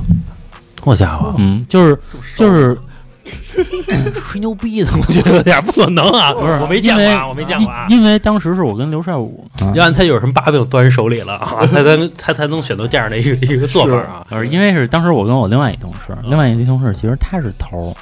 [0.82, 2.00] 好家伙，嗯，就是
[2.38, 2.78] 就是
[4.14, 6.32] 吹牛逼的， 我觉得有点不可能啊！
[6.34, 7.86] 不是我没见过啊，为我没见过啊。
[7.90, 14.26] 因因为当时是我跟刘帅武，啊要按他有什么把柄攥手里了 啊，他才他才能选择这样的一个一个做法啊。
[14.30, 17.96] 呃，因为是当时我跟我另外一同事，另外一个同事其实他是头儿，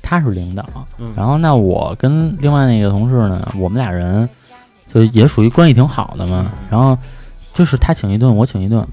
[0.00, 0.64] 他是领导，
[0.98, 4.28] 嗯然后那我跟另外那个同事呢，我们俩人
[4.94, 6.96] 就也属于关系挺好的嘛，然后
[7.52, 8.86] 就是他请一顿，我请一顿，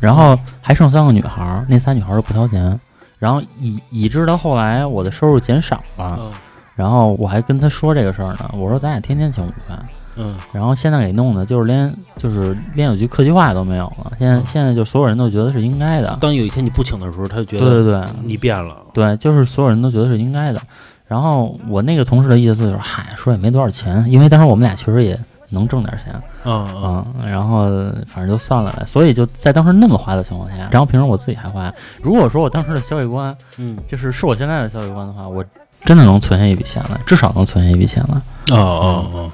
[0.00, 2.78] 然后还剩三个女孩儿，那仨女孩儿都不掏钱，
[3.18, 6.30] 然后以以致到后来我的收入减少了，嗯
[6.76, 9.84] 然后我还跟他说这个事儿呢，我说咱俩天天请午饭。
[10.20, 14.12] 嗯然后现在给弄的就是连就是连有句客气话都没有了。
[14.18, 16.18] 现在现在就所有人都觉得是应该的。
[16.20, 18.76] 当有一天你不请的时候，他就觉得对对对你变了。
[18.92, 20.60] 对，就是所有人都觉得是应该的。
[21.06, 25.18] 然后我那个同事的意思就是，嗨，说也没多少钱，因为当时我们俩确实也
[25.50, 27.66] 能挣点钱，嗯嗯嗯，然后
[28.06, 28.84] 反正就算了呗。
[28.86, 31.72] 所以就在当时那么花的情况下，然后平时我自己还花。
[32.02, 35.44] 如果说我当时的消费观嗯就是是我现在的消费观的话，我
[35.84, 38.56] 真的能存下一笔钱来，至少能存下一笔钱来。
[38.56, 39.30] 哦哦哦，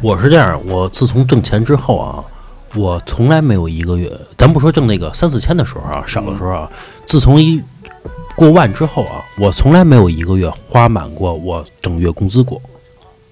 [0.00, 2.24] 我是这样，我自从挣钱之后啊，
[2.74, 6.70] 我从来没有一个月，咱不说挣那个三四千的时候啊，少的时候啊，
[7.06, 7.62] 自从一
[8.36, 12.60] 过万之后啊，我从来没有一个月花满过我整月工资过，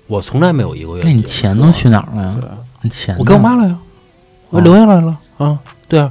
[0.06, 1.02] 我从来没有一个月。
[1.04, 2.58] 那你钱都去哪儿了呀？
[2.82, 3.78] 你钱我给我妈了呀，
[4.50, 6.10] 我哦留下来了啊，对啊，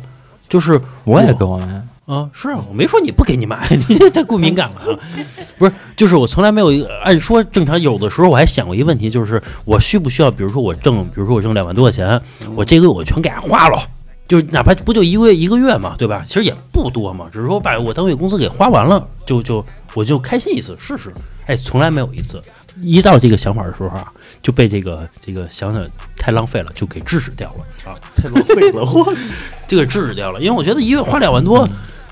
[0.50, 1.84] 就是我也给我妈。
[2.06, 5.00] 啊，是啊，我没说你不给你妈， 你这太过敏感了啊。
[5.58, 12.20] 不是，就是我从来没有一个，按说正常，有的时候我还想过一个问题，就是我需不需要，比如说我挣，比如说我挣两万多块钱，
[12.56, 13.80] 我这个月我全给它花了，
[14.28, 16.24] 就哪怕不就一个月一个月嘛，对吧？
[16.28, 21.14] 其实也不多嘛，只是说把我当月工资给花完了，就就我就开心一次试试。
[21.46, 22.42] 哎，从来没有一次，
[22.82, 25.86] 一到这个想法的时候啊，就被这个这个想想
[26.18, 27.96] 太浪费了，就给制止掉了啊。
[28.16, 29.14] 太浪费了，我
[29.68, 31.68] 就给 制止掉了，因为我觉得一月花两万多，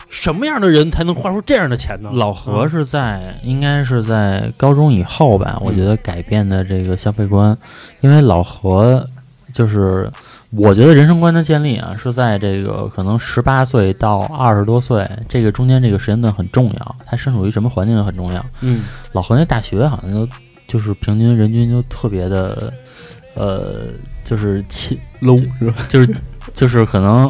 [0.10, 2.12] 什么样的人才能花出这样的钱呢？
[2.14, 7.58] 老何是在应该是在高中以后吧，我嗯觉得改变的这个消费观，
[8.02, 9.08] 因为老何
[9.54, 10.12] 就是
[10.52, 18.46] 我觉得人生观的建立啊，是在这个可能十八岁到二十多岁这个中间这个时间段很重要，他身处于什么环境也很重要。
[18.60, 20.28] 嗯老何那大学好像就
[20.72, 22.72] 就是平均人均就特别的，
[23.36, 23.88] 呃，
[24.24, 25.76] 就是亲 low 是吧？
[25.90, 26.16] 就是
[26.56, 27.30] 就是可能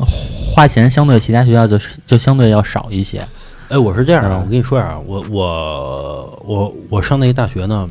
[0.54, 3.28] 花钱相对其他学校就是就相对要少一些。
[3.70, 7.90] 哎，我是这样的，嗯我跟你说呀，我我我我上那个大学呢，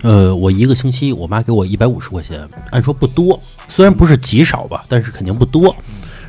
[0.00, 5.76] 呃，我一个星期我妈给我一百五十块钱，按说不多，虽然不是极少吧，但是肯定不多。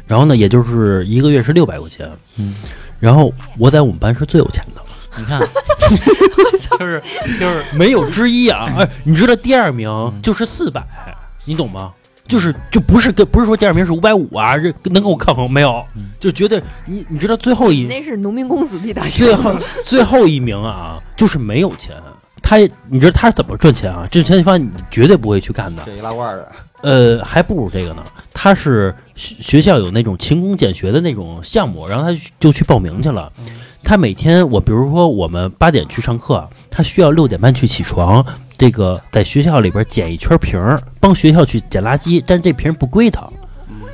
[0.07, 2.55] 然后呢，也就是一个月是六百块钱，嗯，
[2.99, 4.81] 然后我在我们班是最有钱的，
[5.17, 5.39] 你看，
[6.79, 7.01] 就是
[7.39, 8.73] 就是没有之一啊！
[8.77, 10.83] 哎，你知道第二名嗯就是四百，
[11.45, 11.91] 你懂吗？
[12.27, 16.09] 就是就不是跟不是说第二名是五百五啊，这能跟我抗衡没有嗯？
[16.19, 21.95] 就绝对你你知道最后一那是农民工子弟大学最后 最后一名啊，就是没有钱。
[22.41, 22.57] 他
[22.89, 24.07] 你知道他是怎么赚钱啊？
[24.11, 25.81] 这钱方你绝对不会去干的。
[25.85, 26.51] 这一拉罐的，
[26.83, 28.03] 呃，还不如这个呢。
[28.33, 33.31] 他是学学校有那种勤工俭学的那种项目，然后他就去报名去了。
[33.85, 38.25] 他每天我比如说我们八点去上课，他需要六点半去起床，
[38.57, 43.25] 这个在学校里边捡一圈瓶儿，帮学校去捡垃圾，但这瓶不归他，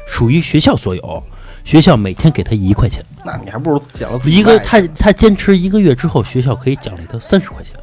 [0.07, 1.23] 属于学校所有。
[1.63, 7.75] 学校每天给他一块钱，那你还不如捡了自己一个他他坚持一个月之后，学校可以奖励他三十块钱。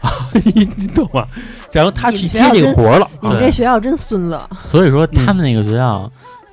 [0.00, 1.24] 啊，你你懂吗？
[1.70, 3.08] 然后他去接这个活儿了。
[3.20, 6.10] 你们这学校真孙子，所以说他们那个学校，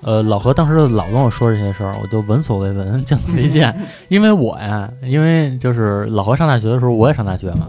[0.08, 3.78] 呃，老何当时老跟我说这些事儿，我就闻所未闻，见所未见。
[4.08, 7.68] 因为我呀，因为就是老何上大学的时候，我也上大学嘛。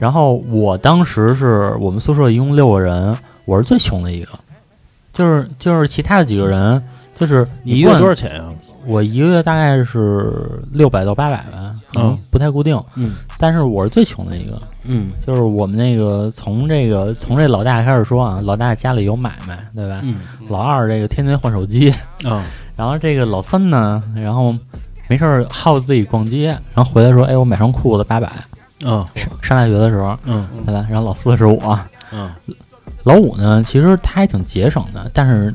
[0.00, 4.32] 然后我当时是我们宿舍一共六个人，我是最穷的一个，
[5.12, 6.82] 就是就是其他的几个人，
[7.14, 8.46] 就是你一个月多少钱呀、
[8.86, 12.18] 我一个月大概是六百到八百吧，可能嗯。
[12.30, 12.80] 不太固定。
[12.94, 13.16] 嗯。
[13.38, 15.10] 但是我是最穷的一个，嗯。
[15.24, 20.00] 就是我们那个从这个从这老大开始说啊，老大家里有买卖，对吧？
[20.02, 20.16] 嗯。
[20.48, 21.90] 老二这个天天换手机，
[22.24, 22.44] 啊
[22.76, 24.54] 然后这个老三呢，然后
[25.08, 28.26] 没事儿耗自己逛街，然后回来说，哎，我买双裤子八百。
[28.84, 30.46] 啊上上大学的时候，嗯。
[30.64, 30.86] 对吧？
[30.88, 31.78] 然后老四是我，
[32.12, 32.30] 嗯。
[33.04, 35.54] 老五呢，其实他还挺节省的，但是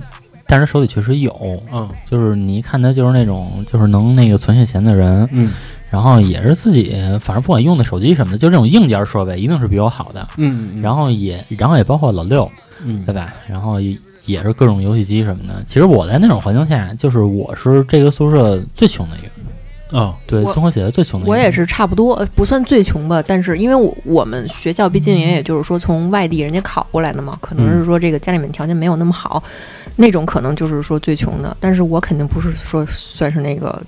[0.52, 1.88] 但是手里确实有，嗯。
[2.06, 5.54] 就是你一看他就是那种就是能那个存下钱的人，嗯。
[5.90, 12.52] 然后也是自己反正不管用的手机什么的，就这种硬件设备一定是比我好的，嗯然后也然后也包括老六，
[12.84, 13.06] 嗯。
[13.06, 13.34] 对吧？
[13.48, 15.64] 然后也也是各种游戏机什么的。
[15.68, 20.14] 其实我在那种环境下，就是我是这个宿舍最穷的一个，哦。
[20.28, 21.32] 对，综合起来最穷的一个。
[21.32, 29.44] 我也是差不多，呃不算最穷吧，但是因为我我们学校毕竟也也就是说从外地人家考过来的嘛，可能是说这个家里面条件没有那么好，
[29.96, 31.56] 那种可能就是说最穷的。
[31.60, 33.82] 但是我肯定不是说算是那个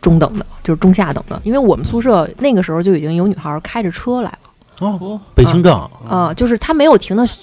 [0.00, 4.38] 中等的，就是中下等的，因为我们宿舍那个时候就已经有女孩开着车来了，
[4.80, 5.74] 哦，北清正
[6.08, 7.34] 啊、就是她没有停到学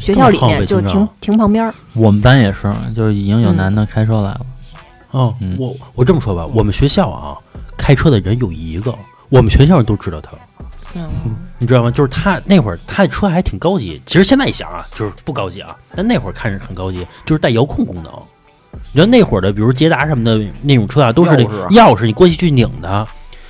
[0.00, 1.74] 学校里面，就是停停旁边儿。
[1.94, 4.40] 我们班也是，就是已经有嗯男的开车来了。
[5.12, 7.36] 哦嗯，我我这么说吧，我们学校啊，
[7.76, 8.94] 开车的人有一个，
[9.28, 10.30] 我们学校人都知道他，
[10.94, 11.08] 嗯，
[11.60, 11.90] 你知道吗？
[11.90, 18.12] 就是他那会儿他的车还挺高级，其实现在一想啊，就是不高级啊，但那会儿看着很高级，就是带遥控功能。
[18.92, 23.06] 你知道那会儿的，比如捷达什么的那种车啊，都是那钥匙啊钥匙，你过去去拧的。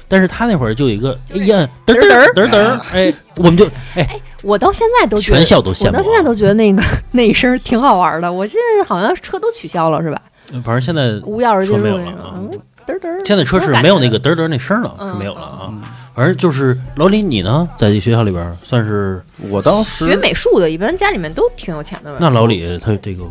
[0.08, 5.92] 但是他那会儿就有一个，哎呀，嘚嘚儿嘚嘚，哎，我们就哎我到现在都觉得全校都羡慕啊。
[5.92, 8.32] 我到现在都觉得那个那一声挺好玩的。
[8.32, 10.20] 我现在好像车都取消了，是吧？
[10.64, 13.20] 反正现在无钥匙进入嘚嘚儿。
[13.24, 15.72] 现在车是没有那个嘚嘚那声了，嗯是没有了啊。
[16.14, 22.18] 反正就是老李，你呢，在这学校里边算是我当时学美术的，一般家里面都挺有钱的吧？
[22.20, 23.24] 那老李他这个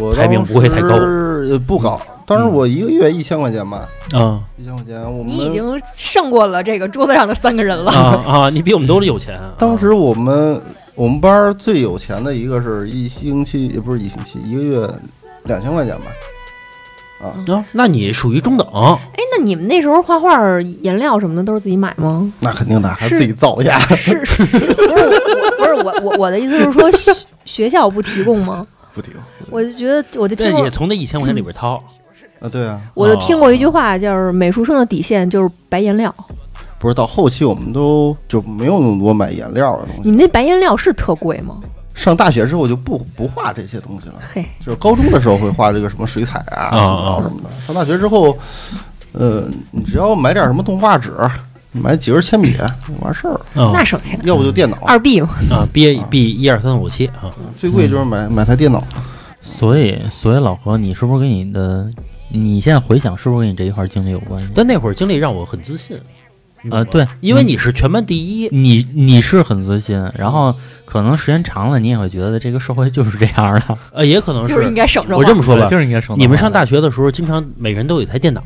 [0.00, 5.00] 我排名不会太高当时呃不高，当时我一个月一千块钱吧，啊一千块钱。
[5.02, 7.92] 我们你已经胜过了这个桌子上的三个人了。
[7.92, 9.52] 啊啊，你比我们都有钱啊。
[9.58, 10.60] 当时我们
[10.94, 14.88] 我们班儿最有钱的一个是一星期也不是一星期，一个月
[15.44, 16.04] 两千块钱吧。
[17.20, 17.34] 啊，
[17.72, 20.38] 那你属于中等，哎，那你们那时候画画
[20.82, 22.32] 颜料什么的都是自己买吗？
[22.40, 23.78] 那肯定的，还是自己造呀。
[23.90, 27.12] 是，是不是我不是我我我的意思是说学
[27.44, 28.66] 学校不提供吗？
[28.94, 31.82] 不提供我就觉得我就听过从那一千块钱里边掏。
[32.40, 36.14] 啊，对啊，我就听过一句话，就是美术生的底线就是白颜料。
[36.78, 40.02] 不是到后期我们都就没有那么多买颜料的东西。
[40.04, 41.56] 你们那白颜料是特贵吗？
[41.98, 47.50] 上大学之后就不不画这些东西了，嘿，就是高中的时候会画这个什么水彩啊、啊素描什么的。
[47.66, 48.38] 上大学之后，
[49.10, 51.12] 呃，你只要买点什么动画纸，
[51.72, 52.56] 买几根铅笔
[53.00, 54.18] 完事儿，啊那省钱。
[54.22, 58.80] 要不就电脑，二 B 嘛，啊，B B 一二三四五七啊，最贵就是买买台电脑。
[59.40, 61.90] 所以，所以老何，你是不是跟你的，
[62.30, 64.52] 你现在回想，是不是跟你这一块经历有关系？
[64.54, 65.98] 但那会儿经历让我很自信。
[66.62, 73.78] 你懂呃，对，因为你是全班第一，你你是很自信，然后可能时间长了，你也会觉得这个社会就是这样的。
[73.92, 75.16] 呃，也可能就是应该省着。
[75.16, 76.16] 我这么说吧，就是应该省。
[76.18, 78.42] 你们上大学的时候，经常每人都有一台电脑，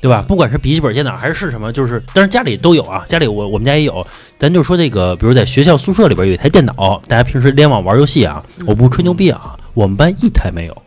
[0.00, 0.24] 对吧？
[0.26, 4.06] 不管是笔记本电脑还是什么，就是，当然家里都有啊，家里我我们家也有。
[4.38, 10.82] 咱就说这个，比如在学校宿舍里边有一台电脑，大家平时联网玩游戏啊，我不吹牛逼啊，我们班一台没有。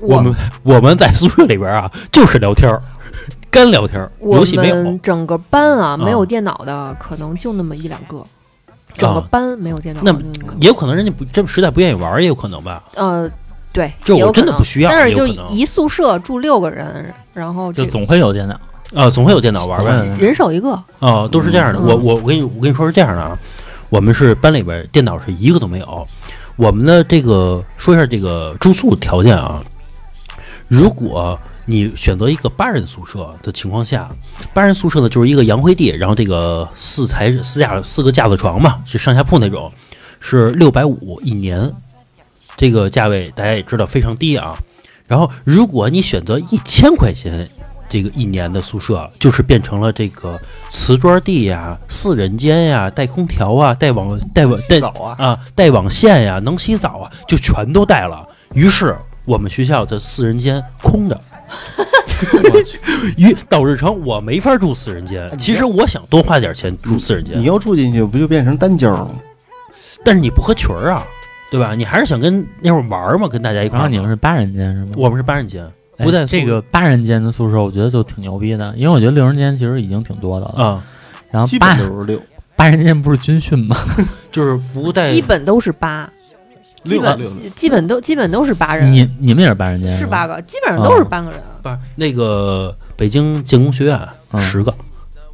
[0.00, 2.82] 我们我们在宿舍里边啊，就是聊天儿，
[3.52, 4.74] 干聊天儿，我游戏没有。
[4.76, 8.24] 们整个班啊，啊没有电脑的可能就那么一两个，
[8.96, 10.10] 整个啊班没有电脑那。
[10.58, 12.82] 也有可能人家不这实在不愿意玩，也有可能吧。
[12.96, 13.30] 呃，
[13.70, 18.58] 对，就我真的不需要但是就一宿舍住六个人，然后这个就总会有电脑。
[18.94, 19.90] 啊，总会有电脑玩呗。
[19.90, 21.78] 嗯人手一个，哦，都是这样的。
[21.78, 23.38] 嗯我我我跟你我跟你说是这样的啊，
[23.90, 26.06] 我们是班里边电脑是一个都没有。
[26.56, 29.62] 我们的这个说一下这个住宿条件啊，
[30.68, 34.10] 如果你选择一个八人宿舍的情况下，
[34.52, 39.72] 八人宿舍呢就是一个洋灰地，然后这个四台四架四个架子床嘛，是上下铺那种，
[40.18, 41.70] 是六百五一年，
[42.56, 44.58] 这个价位大家也知道非常低啊。
[45.06, 47.48] 然后如果你选择一千块钱
[47.88, 58.26] 这个一年的宿舍，就是变成了这个瓷砖地呀、四人间呀、带空调啊、带网带网带啊，啊带网线呀、能洗澡啊，就全都带了。
[58.54, 61.20] 于是我们学校的四人间空的。
[62.52, 62.78] 我去，
[63.16, 65.30] 于导致成我没法住四人间。
[65.38, 69.14] 其实我想多花点钱住四人间，你要住进去不就变成单间儿了吗？
[70.04, 71.04] 但是你不合群儿啊，
[71.50, 71.74] 对吧？
[71.74, 73.84] 你还是想跟那会儿玩嘛，跟大家一块儿嘛。
[73.84, 74.92] 然后你们是八人间是吗？
[74.96, 75.64] 我们是八人间
[75.98, 80.64] 哎不在宿这个八人间的宿舍，我觉得就挺牛逼的，因为我觉得六人间其实已经挺多的了。
[80.64, 80.82] 啊，
[81.22, 82.20] 基然后八本都是六
[82.56, 83.76] 八人间不是军训吗？
[84.32, 86.08] 就是不带基本都是八，
[86.84, 90.26] 基本基本都基本都是八人，你你们也是八人间是八？
[90.26, 91.38] 个，基本上都是八个人。
[91.62, 94.00] 不是那个北京建工学院
[94.32, 94.40] 嗯。
[94.40, 94.74] 十个，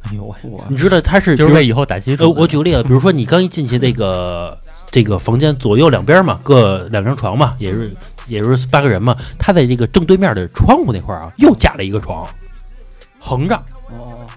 [0.03, 0.63] 哎呦喂，我。
[0.69, 4.57] 你知道他是就是为以后打基础呃，我举个例子，比如说你刚一进去那个
[4.91, 7.91] 这个房间左右两边嘛，各两张床嘛，也是
[8.27, 12.27] 也是八个人嘛，他在这个正对面的窗户那块儿啊，又架了一个床，
[13.19, 13.55] 横着。
[13.87, 14.27] 哦，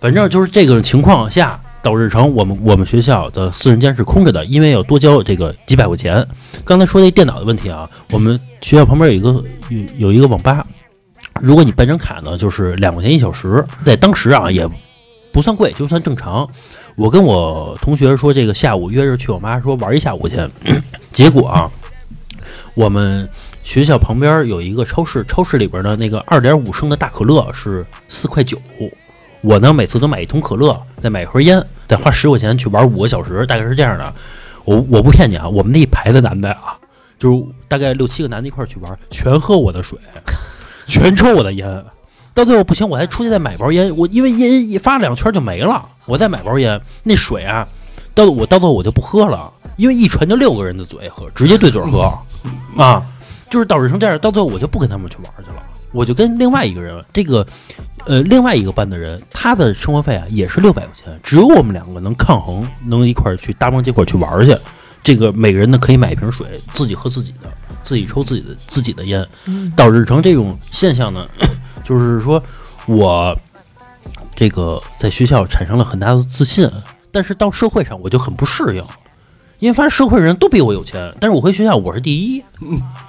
[0.00, 6.26] 反正就是这个情况下，导致成我们我们学校的四人间是空着的，因为要多交这个几百块钱。
[6.64, 10.66] 刚才说那电脑的问题啊，我们学校旁边有一个有有一个网吧，
[11.40, 14.68] 如果你办张卡呢，就是两块钱一小时，在当时啊也
[15.30, 16.48] 不算贵，就算正常。
[16.96, 20.40] 我跟我同学说，这个下午约着去网吧说玩一下午去，
[21.12, 21.70] 结果啊，
[22.74, 23.28] 我们
[23.62, 28.58] 学校旁边有一个超市，超市里边的那个二点五升的大可乐是四块九。
[29.46, 34.12] 我呢，每次都买一桶可乐，再买一盒烟，再花十块钱去玩五个小时，大概是这样的。
[34.64, 36.76] 我我不骗你啊，我们那一排的男的啊，
[37.16, 39.96] 就是大概六七个男的一块去玩，全喝我的水，
[40.88, 41.84] 全抽我的烟。
[42.34, 43.96] 到最后不行，我还出去再买包烟。
[43.96, 46.80] 我因为烟一发两圈就没了，我再买包烟。
[47.04, 47.64] 那水啊，
[48.16, 52.12] 到我到最后我就不喝了，因为一传就六个人的嘴喝，直接对嘴喝
[52.76, 53.00] 啊，
[53.48, 54.18] 就是导致成这样。
[54.18, 57.46] 到最后我就不跟他们去玩去了，我就跟另外一个人，这个
[58.06, 64.56] 呃另外一个班的人，他的生活费啊也是六百块钱，只有我们两个能抗衡，能一块儿去搭帮结伙去玩儿去。
[65.02, 67.48] 这个每个人呢可以买一瓶水，自己喝自己的，
[67.82, 69.70] 自己抽自己的自己的烟，嗯。
[69.76, 71.28] 导致成这种现象呢，
[71.84, 72.42] 就是说
[72.86, 73.36] 我
[74.34, 76.68] 这个在学校产生了很大的自信，
[77.12, 78.84] 但是到社会上我就很不适应，
[79.60, 82.42] 因为发现社会人都比我有钱，但是我回学校我是第一，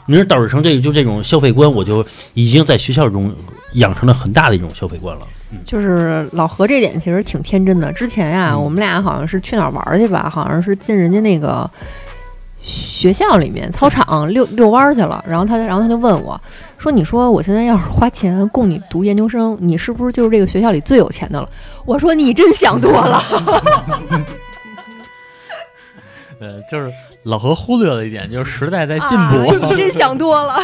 [0.06, 2.06] 你说导致成这个就这种消费观，我就
[2.36, 3.34] 已经在学校中
[3.78, 5.26] 养成了很大的一种消费观了。
[5.66, 7.92] 就是老何这点其实挺天真的。
[7.94, 11.70] 之前呀、嗯我们俩好像是去哪儿玩儿去吧，好像是进人家那个
[12.62, 15.24] 学校里面操场遛遛弯儿去了。
[15.26, 16.40] 然后他，然后他就问我
[16.78, 21.48] 说：“你说我现在要是花钱供你读研究生，你是不是就是这个学校里最有钱的了？”
[21.86, 23.24] 我说：“你真想多了。
[26.40, 26.92] 呃，就是
[27.24, 29.68] 老何忽略了一点，就是时代在进啊步。
[29.70, 30.62] 你真想多了。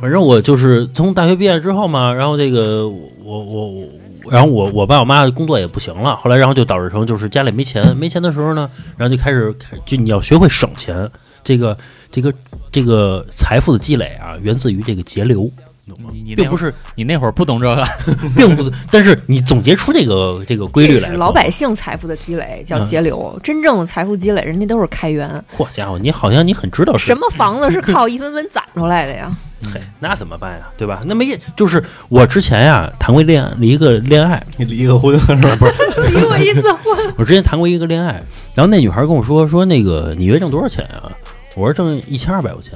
[0.00, 3.86] 反正我就是从大学毕业之后嘛，然后这个我我我，
[4.30, 9.54] 然后我我爸我妈工作也不行了，后来然后就导致成就是家里没钱，没钱的时候呢，然后就开始
[9.86, 11.08] 就你要学会省钱，
[11.42, 11.76] 这个
[12.10, 12.32] 这个
[12.70, 15.50] 这个财富的积累啊，源自于这个节流，
[15.92, 16.34] 懂吗你你？
[16.34, 17.84] 那会儿并不是，你那会儿不懂这个，
[18.36, 25.28] 并不是，但是你总结出这个这个规律来老百姓财富的积累叫节流，真正的财富积累，人家都是开源。
[25.56, 29.30] 嚯家伙，你好像你很知道是什么房子是靠一分分攒出来的呀？
[29.72, 30.68] 嘿， 那怎么办呀？
[30.76, 31.02] 对吧？
[31.06, 35.56] 那没就是我之前呀谈过恋爱一个恋爱，你离个婚是吧？
[35.58, 38.22] 不是，离过一次婚，我之前谈过一个恋爱，
[38.54, 41.10] 然后那女孩跟我说说那个你月挣多少钱呀？
[41.56, 42.72] 我说挣一千二百块钱。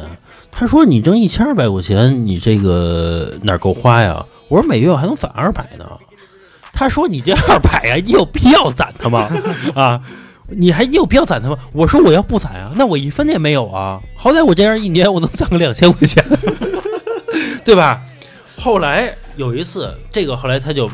[0.50, 4.24] 他说你挣一千二百块钱，你这个哪够花呀？
[4.48, 5.84] 我说每月我还能攒二百呢。
[6.72, 9.28] 他说你这二百呀，你有必要攒它吗？
[9.74, 10.00] 啊，
[10.48, 11.56] 你还你有必要攒它吗？
[11.72, 14.00] 我说我要不攒啊，那我一分也没有啊。
[14.16, 16.24] 好歹我这样一年我能攒个两千块钱，
[17.64, 18.00] 对吧？
[18.56, 20.90] 后来有一次，这个后来他就。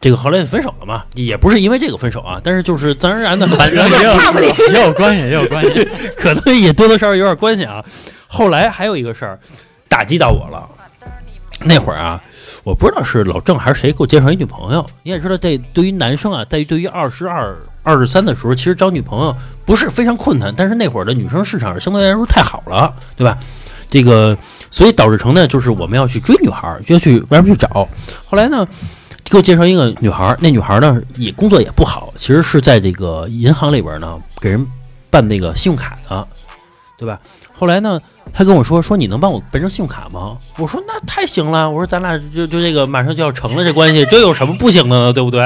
[0.00, 5.88] 这个后来就分手了嘛，也不是因为这个分手啊，但是就是自然而然的，反正也有也有关系，也有关系。
[6.16, 7.84] 可能也多多少少有点关系啊。
[8.26, 9.38] 后来还有一个事儿
[9.88, 10.68] 打击到我了，
[11.64, 12.22] 那会儿啊，
[12.62, 14.86] 我不知道是老郑还是谁给我介绍一女朋友。
[15.02, 19.34] 你也知道，这对于男生啊，在于对于二十二、二十三的时候，其实找女朋友
[19.64, 23.38] 不是非常困难，但是那会儿的女生市场相对来说太好了，对吧？
[23.88, 24.36] 这个，
[24.70, 27.88] 所以导致成呢，就是我们要去追女孩儿，就要去外面去找。
[28.26, 28.66] 后来呢，
[29.28, 34.66] 给我介绍一个女孩，那女孩呢也工作也不好，其实是在这个银行里边呢给人
[35.10, 36.26] 办那个信用卡的，
[36.96, 37.18] 对吧？
[37.58, 37.98] 后来呢，
[38.32, 40.36] 她跟我说说你能帮我办张信用卡吗？
[40.58, 45.12] 我说那太行了，我说咱俩就就这个马上就要成了这关系， 这有什么不行的呢？
[45.12, 45.40] 对不对？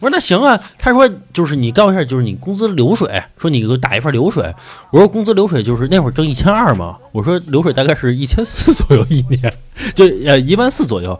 [0.00, 0.58] 我说那行啊。
[0.78, 4.52] 她说就是你告诉一下，就是你工资流水，说你给我打一份流水。
[4.90, 9.52] 我说工资流水就是那会儿挣一千二嘛，我说流水大概是一千四左右一年，
[9.94, 11.18] 就呃一万四左右。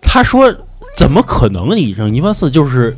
[0.00, 0.52] 他说
[0.98, 2.50] 怎么可能你挣一万四？
[2.50, 2.96] 就是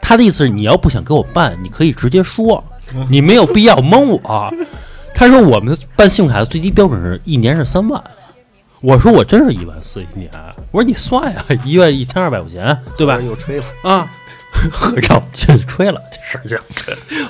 [0.00, 2.62] 他的意思是你要不想给我办，你可以直接说，
[3.10, 4.54] 你没有必要蒙我。
[5.12, 8.00] 他说我们办信用卡的最低标准是一年是三万。
[8.80, 10.30] 我说我真是一万四一年。
[10.70, 13.20] 我说你算呀，一月一千二百块钱，对吧？
[13.20, 14.08] 又吹了，啊，
[15.08, 16.64] 让我这吹了这事儿这样。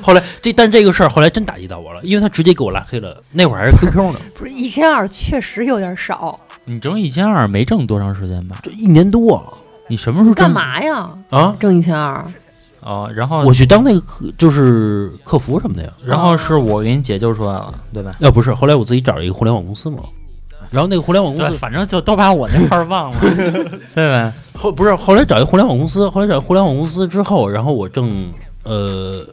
[0.02, 3.18] 后来这但这个事儿后来真打击到我了，因为他直接给我拉黑了。
[3.32, 6.38] 那会儿还是 QQ 呢，不是一千二，确实有点少。
[6.66, 8.58] 你挣一千二没挣多长时间吧？
[8.62, 9.42] 这一年多
[9.88, 10.50] 你什么时候干？
[10.50, 11.08] 嘛呀？
[11.30, 11.54] 啊。
[11.58, 12.24] 挣一千二？
[12.80, 15.90] 啊，然后我去当那个客就是客服什么的呀。
[16.04, 18.12] 然后是我给你解救出来了，对吧？
[18.20, 19.98] 呃，不是，后来我自己找了一个互联网公司嘛，
[20.70, 23.18] 然后那个互联网公，司反正就都把我那块儿忘了，
[23.94, 24.32] 对吧？
[24.56, 28.32] 后不是后来找一个互联网公司，后来找互联网公司之后，然后我挣
[28.62, 29.26] 呃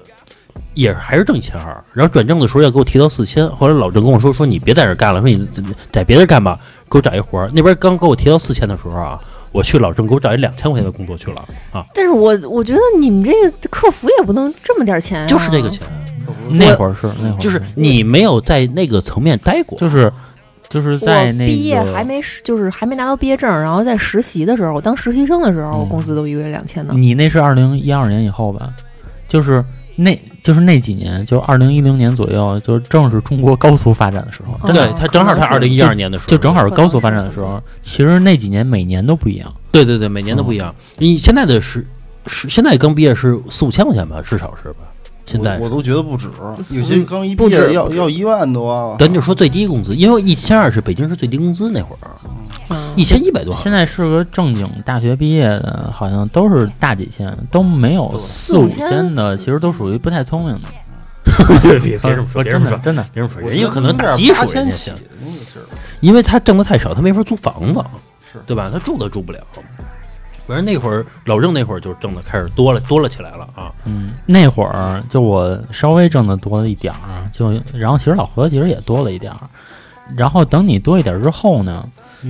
[0.73, 5.47] 也还是挣一千二，然后转正的时候要给我提到四千，后来老郑跟我说说你别在这干了，说你
[5.91, 7.47] 在别的干吧，给我找一活儿。
[7.53, 9.19] 那边刚给我提到四千的时候啊，
[9.53, 15.81] 我去老郑给我找一两千块钱的工作去了啊，但是我我觉得你们这个客服也不能这么点钱、啊，就是这个钱，
[16.49, 20.11] 那会儿是那会儿就是你没有在那个层面待过，就是
[20.67, 25.89] 就是在那个毕业还没实就是还没拿到毕业证，然后在实习的时候，我当实习生的时候，我嗯。
[25.89, 26.93] 工资都一个月两千呢。
[26.97, 28.73] 你那是二零一二年以后吧？
[29.27, 29.63] 就是
[29.95, 37.63] 那就是那几年，就是二零一零年左右，就是正是中国高速发展的时候，嗯对他正好他二零一就二年的时候就正好是高速发展的时候。
[37.81, 39.51] 其实那几年每年都不一样。
[39.71, 40.75] 对对对，每年都不一样。
[40.97, 41.87] 你现在的是
[42.27, 44.79] 是现在刚毕业是四五千块钱吧，至少是吧？
[45.25, 46.29] 现在我我都觉得不止，
[46.69, 48.95] 有些刚一毕不止业要要一万多啊。
[48.99, 52.11] 咱就说最低工资，因为一千二是北京市最低工资那会儿，
[52.69, 53.55] 嗯一千一百多。
[53.55, 60.61] 现在是个正经大学毕业的，好像都是大几千，都没有四五千的，其实都属于不太聪明的。
[61.63, 63.03] 别别别这么说，别这么说，真的。
[63.13, 65.03] 别这么说，我人家可能打八基数，人千起家行，
[66.01, 67.81] 因为他挣的太少，他没法租房子，
[68.31, 68.69] 是对吧？
[68.71, 69.39] 他住都住不了。
[70.45, 73.71] 反正那会儿老郑那会儿就挣的开始多了，多了起来了啊。
[73.85, 79.39] 嗯，那会儿就我稍微挣的多了一点儿，就然后其实老何其实也多了一点儿，
[80.15, 81.87] 然后等你多一点儿之后呢，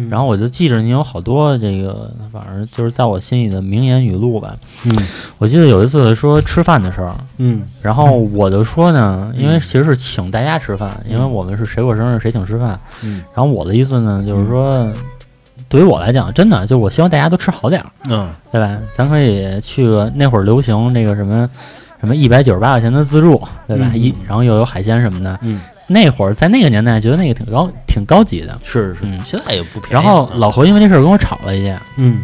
[0.10, 4.56] 然后我就记着你有好多这个，反正就是在我心里的名言语录吧。
[4.86, 4.96] 嗯
[5.40, 14.88] 我记得有一次说吃饭的事儿，嗯然后我就说呢，因为其实是请大家吃饭，因为我们是谁过生日谁请吃饭，嗯然后我的意思呢就是说，
[15.74, 17.88] 对于我来讲，真的就我希望大家都吃好点儿。
[18.10, 18.78] 嗯对吧？
[18.94, 21.50] 咱可以去个那会儿流行那个什么
[22.00, 23.90] 什么一百九十八块钱的自助，对吧？
[23.92, 25.40] 嗯一然后又有海鲜什么的。
[25.42, 28.56] 嗯，那会儿在那个年代，觉得那个挺高挺高级的。
[28.64, 29.94] 是是嗯，现在也不便宜。
[29.94, 31.82] 然后老何因为这事儿跟我吵了一架。
[31.98, 32.20] 嗯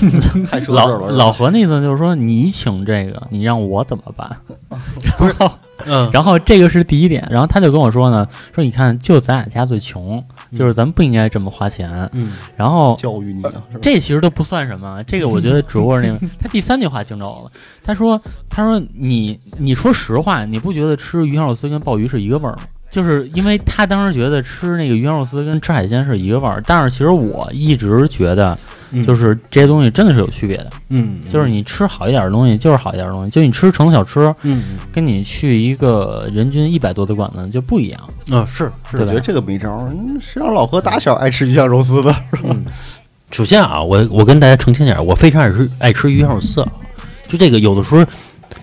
[0.68, 1.08] 老。
[1.08, 4.28] 老何那意思就是说，你请这个，你让我怎么办？
[5.18, 5.50] 然后
[5.86, 10.22] 嗯然后这个是第一点，然后他就跟我说呢，说你看，就咱俩家最穷，
[10.52, 12.08] 就是咱们不应该这么花钱。
[12.12, 17.50] 嗯然后教育你啊，这其实都不算什么，这个我觉得只不过那个他第三句话惊着我了。
[17.82, 22.58] 他说：“他说你你说实话，你不觉得吃鱼香肉丝跟鲍鱼是一个味儿吗？
[22.90, 28.58] 就是因为他当时觉得吃那个鱼香肉丝跟吃海鲜是一个味儿，但是其实我一直觉得，
[28.92, 29.02] 嗯。
[29.02, 30.70] 就是这些东西真的是有区别的。
[30.88, 34.78] 嗯，就是你吃好一点的东西，就是好一点的东西，就你吃城小吃，嗯。
[34.92, 38.00] 跟你去一个人均一百多的馆子就不一样。
[38.30, 42.14] 嗯啊是是我觉得这个没招儿，嗯谁让老何打小爱吃鱼香肉丝的？
[42.44, 42.64] 嗯，
[43.30, 46.72] 首先啊，我我跟大家澄清点儿，我非常爱吃爱吃鱼香肉丝啊，
[47.26, 48.04] 就这个有的时候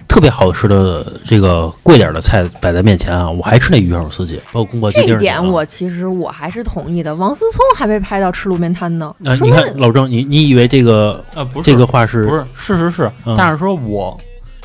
[0.07, 7.13] 特别好吃的这个贵点儿的菜摆在面前啊，我还吃那鱼香肉丝去，包括宫保鸡这一丁点我其实我还是同意的。
[7.15, 14.17] 王思聪还没拍到吃路边摊呢，啊，你看老郑，你你以为这个啊，不这个话是不是，事实是，嗯但是说我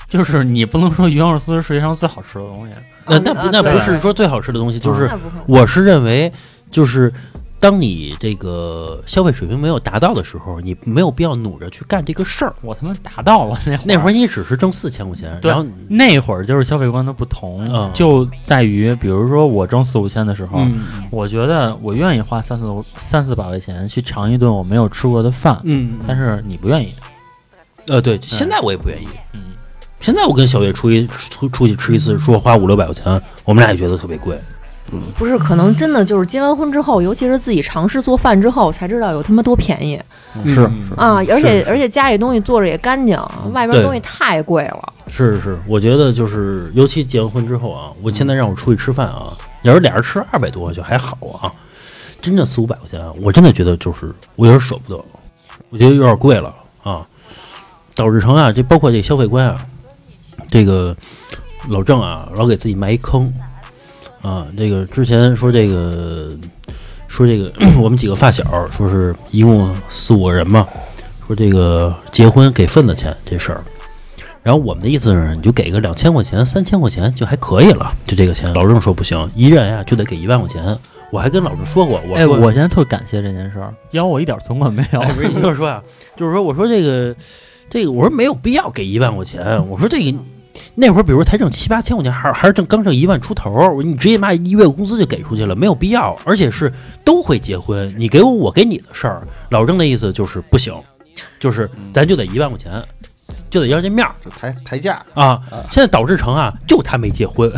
[0.06, 2.72] 就是你不能说鱼香肉丝是世界上最好吃的东西。
[3.06, 5.10] 那那不那不是说最好吃的东西，就是
[5.46, 6.32] 我是认为
[6.70, 7.12] 就是。
[7.60, 12.54] 当你这个消费水平没有达到的时候，你没有必要努着去干这个事儿。
[12.62, 13.84] 我他妈达到了那会儿。
[13.84, 17.90] 那会儿你只是挣四千块钱，然后那会儿就是消费观的不同，嗯。
[17.92, 20.82] 就在于比如说我挣四五千的时候，嗯。
[21.10, 26.94] 我觉得我愿意花三四三四百块钱去尝一顿我没有吃过的饭，嗯，但是你不愿意，
[27.88, 29.06] 呃对，现在我也不愿意。
[29.34, 29.40] 嗯，
[30.00, 34.40] 现在我跟小月出去出出去吃一次，说花五六百块钱，我们俩也觉得特别贵。
[35.16, 40.00] 不是，可能真的就是结完婚之后，尤其是自己尝试做饭之后，才知道有他妈多便宜。
[40.46, 40.60] 是
[40.96, 41.16] 啊！
[41.28, 43.18] 而且而且家里东西做着也干净，
[43.52, 44.92] 外边东西太贵了。
[45.08, 49.32] 是是，我觉得就是，尤其结完婚之后啊，我现在让我出去吃饭啊，
[49.62, 51.52] 要是俩人吃二百多就还好啊，
[52.22, 55.04] 真正四五百块钱啊，我真的觉得就是我有点舍不得，
[55.68, 57.06] 我觉得有点贵了啊。
[57.92, 59.62] 导致成啊，这包括这消费观啊，
[60.48, 60.96] 这个
[61.68, 63.30] 老郑啊，老给自己埋一坑
[64.22, 64.46] 啊。
[64.56, 66.36] 这个之前说这个
[67.08, 70.66] 说这个 我们几个发小说是一共四五个人嘛，
[71.26, 73.62] 说这个结婚给份子钱这事儿。
[74.42, 78.50] 然后我们的意思是，你就给个两千块钱、三千块钱就还可以了，就这个钱。
[78.54, 80.74] 老郑说不行，一人呀就得给一万块钱。
[81.12, 85.00] 我还跟老郑说过，我哎，说、我现在特感谢这件事儿，要我一点存款没有。
[85.00, 85.82] 哎，不是，你听我说啊，
[86.16, 87.14] 就是说，我说这个，
[87.68, 89.68] 这个，我说没有必要给一万块钱。
[89.68, 90.18] 我说这个
[90.74, 96.16] 那会儿，比如才挣七八千块钱，还还是挣刚挣一万出头，你直接把一月工资就给出去了，没有必要。
[96.24, 96.72] 而且是
[97.04, 99.20] 都会结婚，你给我，我给你的事儿。
[99.50, 100.74] 老郑的意思就是不行，
[101.38, 102.82] 就是咱就得一万块钱，
[103.50, 105.40] 就得要这面儿就抬抬价，啊。
[105.70, 107.52] 现在导致成啊，就他没结婚，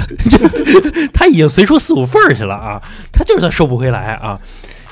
[1.13, 2.83] 他已经随出四五份儿去了啊，
[3.13, 4.39] 他就是他收不回来啊。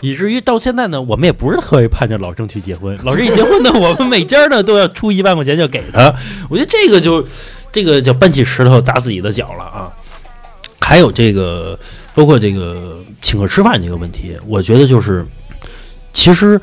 [0.02, 2.98] 以至于到现在呢，我们也不是特别盼着老郑去结婚。
[3.04, 6.14] 老郑一结婚呢， 我们每家呢都要出一万块钱就给他。
[6.48, 7.22] 我觉得这个就
[7.72, 9.92] 这个叫搬起石头砸自己的脚了啊。
[10.80, 11.78] 还有这个，
[12.14, 15.24] 包括这个请客吃饭这个问题，我觉得就是，
[16.12, 16.60] 其实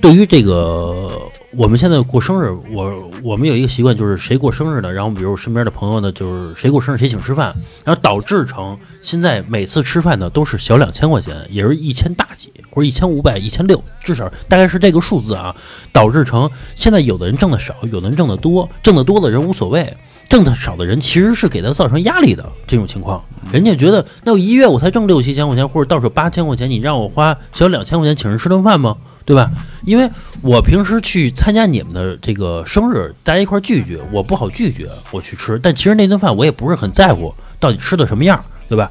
[0.00, 1.20] 对于这个
[1.56, 15.54] 我们现在过生日，我我们有一个习惯，就是谁过生日的，然后比如身边的朋友呢，就是谁过生日谁请吃饭，然后导致成现在每次吃饭呢都是小两千块钱，也是一千大几或者一千五百、一千六，至少大概是这个数字啊，
[15.92, 19.96] 导致成现在有的人挣的少，有的人挣的多，挣的多的人无所谓。
[20.26, 28.96] 挣的少的人其实是给他造成压力的这种情况，人家觉得那我一月我才挣六七千块钱，或者到手八千块钱，你让我花小两千块钱请人吃顿饭吗？
[29.24, 29.50] 对吧？
[29.84, 30.10] 因为
[30.42, 38.90] 我平时去参加你们的这个生日，大家一块儿聚聚，我不好拒绝我去吃，但其实那顿饭我也不是很在乎到底吃的什么样，对吧？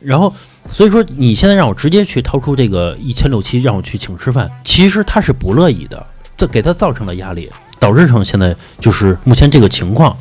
[0.00, 0.32] 然后
[0.70, 10.16] 所以说你现在让我直接去掏出这个一千六七让我去请吃饭，其实他是不乐意的，这给他造成了压力，导致成现在就是目前这个情况。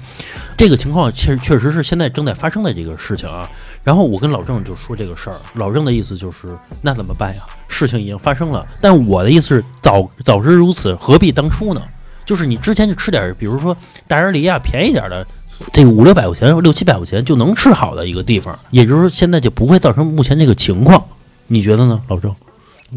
[0.60, 3.50] 这个情况确确实是现在正在发生的这个事情啊。
[3.82, 6.50] 然后我跟老郑就说这个事儿，老郑的意思就是
[6.82, 7.44] 那怎么办呀？
[7.70, 11.82] 事情已经发生了，但我的意思是早早知如此，何必当初呢？
[12.26, 15.26] 就是你之前就吃点儿，比如说大人梨啊，便宜点儿的，
[15.72, 21.02] 这个五六百块钱、六七百块钱就能吃好的一个地方，也就是说现在就不会造成目前这个情况。
[21.48, 22.36] 你觉得呢，老郑？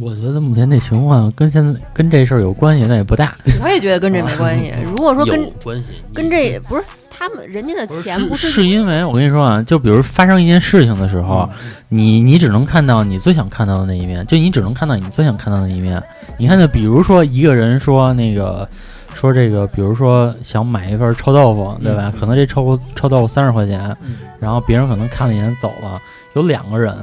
[0.01, 3.37] 我觉得目前这情况跟现在跟这事儿有关系，那也不大。
[3.63, 4.73] 我也觉得跟这没关系。
[4.93, 6.83] 如果说跟有关系，跟这不是
[7.13, 11.49] 他们人家的钱不是是是因为我跟你说啊，就比如发生一件事情的时候，
[11.89, 16.03] 你你只能看到你最想看到的那一面，就你只能看到你最想看到的那一面。
[16.39, 18.67] 你看，就比如说一个人说那个
[19.15, 22.13] 说这个，比如说想买一份臭豆腐，对吧？
[22.19, 23.95] 可能这臭臭豆腐三十块钱，
[24.41, 26.01] 然后别人可能看了一眼走了，
[26.35, 26.97] 有两个人。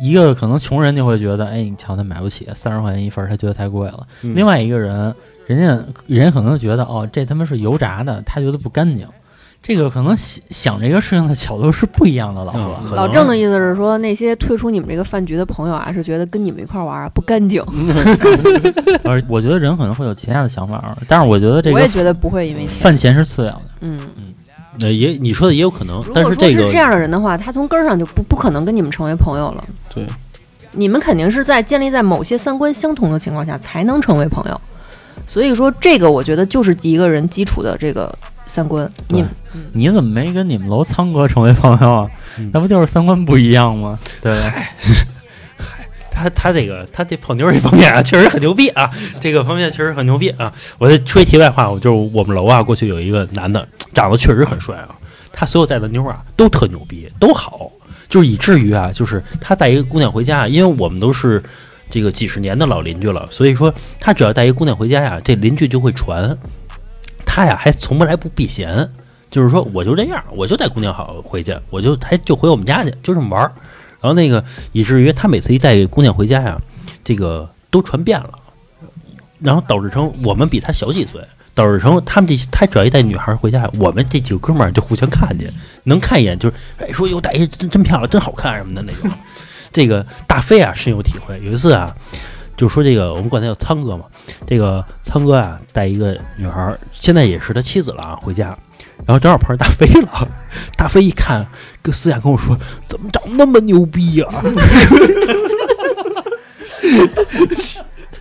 [0.00, 4.06] 一个可能穷人就会觉得，哎，你瞧他买不起，三十块钱一份，他觉得太贵了。
[4.22, 5.12] 嗯另外一个人，
[5.48, 9.04] 人家人家可能觉得，哦，这他妈是油炸的，他觉得不干净。
[9.60, 12.88] 这个可能想想这个事情的角度是不一样的，老嗯哥。
[12.88, 17.62] 可能老郑的意思是说，那些退出你们这个饭局的朋友啊，是觉得跟你们一块玩啊不干净。
[19.04, 22.70] 而我觉得人可能会有其他的想法，但是我觉得这个我也觉得不会因为钱。
[22.80, 23.62] 饭钱是次要的。
[23.80, 24.32] 嗯嗯，
[24.80, 29.64] 呃也你说的也有可能如，但这个果说是这样的人的话，他从根儿上就不不可能跟你们成为朋友了。
[29.92, 30.06] 对，
[30.72, 34.58] 你们肯定是在建立在某些三观相同的情况下才能成为朋友。
[35.26, 38.10] 所以说，这个我觉得就是一个人基础的这个
[38.46, 38.90] 三观。
[39.08, 39.28] 你对
[39.72, 42.10] 你怎么没跟你们楼仓哥成为朋友啊？
[42.38, 43.98] 嗯那不就是三观不一样吗？
[44.22, 44.52] 对不对？
[46.10, 48.90] 他他这个他这泡妞这方面啊，确实很牛逼啊，
[49.20, 50.52] 这个方面确实很牛逼啊。
[50.78, 54.88] 我再说一题外话，我就是我们楼啊，过去有一个男的，长得确实很帅啊，
[55.32, 57.70] 他所有带的妞啊都特牛逼，都好，
[58.08, 61.42] 就是以至于啊，就是他带一个姑娘回家，因为我们都是
[61.88, 66.36] 这个几十年的老邻居了，所以说他只要带一个姑娘回家呀，这邻居就会传，
[67.24, 68.88] 他呀还从来不避嫌。
[69.30, 73.52] 就是说，我就这样，我就带姑娘好回去，我就还就回我们家去，就这么玩儿。
[74.00, 76.58] 然后那个以至于他每次一带姑娘回家呀，
[77.02, 78.30] 这个都传遍了，
[79.40, 81.20] 然后导致成我们比他小几岁，
[81.54, 85.52] 导致成他们这他只要一带女孩回家，我们这几个哥们儿就互相看见，
[85.84, 89.10] 能看一眼就是哎说哟带一真真漂亮，真好看什么的那种。
[89.72, 91.94] 这个大飞啊深有体会，有一次啊。
[92.56, 94.04] 就说这个我们管他叫仓哥嘛，
[94.44, 98.58] 这个仓哥啊带一个女孩，现在也是他妻子了啊，回家，
[99.08, 100.28] 然后正好碰上大飞了，
[100.76, 101.46] 大飞一看，
[101.80, 102.54] 跟私下跟我说，
[102.86, 104.26] 怎么长那么牛逼呀、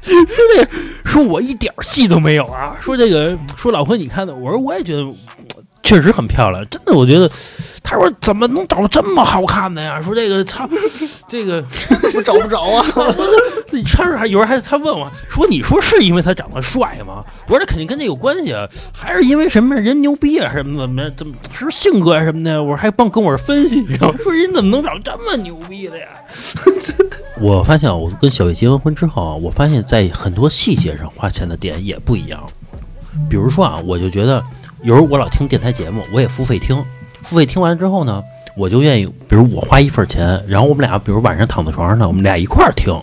[0.07, 0.25] 说
[0.55, 0.69] 这个，
[1.03, 2.77] 说我一点戏都没有啊！
[2.79, 5.05] 说这个，说老婆你看的，我说我也觉得
[5.87, 7.29] 确实很漂亮，真的，我觉得。
[7.89, 10.01] 他说怎么能找到这么好看的呀？
[10.01, 10.69] 说这个操，
[11.29, 11.63] 这个
[12.13, 12.85] 我找不着啊！
[13.65, 24.17] 自己穿着还有人还他问我说：“你说是因为他长得帅吗？”我说：“这肯定跟这有关系啊，还是因为什么人牛逼啊，什么怎么怎么是性格啊什么的？”我说还帮跟我分析，你知道吗？
[24.21, 26.07] 说人怎么能找这么牛逼的呀？
[27.39, 32.45] 我发现啊，我跟小月结完婚之后啊，我发现在很多细节上花钱的点也不一样。
[33.29, 34.43] 比如说啊，我就觉得
[34.83, 36.83] 有时候我老听电台节目，我也付费听，
[37.23, 38.23] 付费听完之后呢，
[38.55, 42.93] 我就愿意，比如我花一份钱，然后我们俩，比如晚上躺在床上呢，我们俩一块儿听，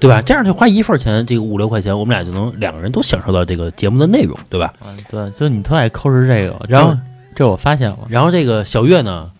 [0.00, 0.20] 对吧？
[0.20, 4.72] 这样就花一份钱，这个五六块钱，我们俩就能两个人都享受到这个节目的内容，对吧？
[4.84, 6.96] 嗯，对，就你特爱抠着这个，然后
[7.34, 9.30] 这我发现了，然后这个小月呢，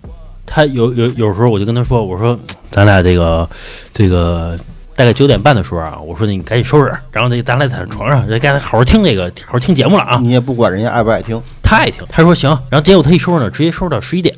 [0.46, 2.38] 她有有有时候我就跟她说，我说
[2.70, 3.48] 咱俩这个
[3.92, 4.58] 这个
[4.96, 10.18] 大概九点半的时候啊，我说你赶紧收拾，然后那咱俩在床上，该好好听这个好好听节目了啊。
[10.22, 11.40] 你也不管人家爱不爱听，
[11.74, 14.32] 他爱听，他说行，然后结果他一收呢，直接收到十一点。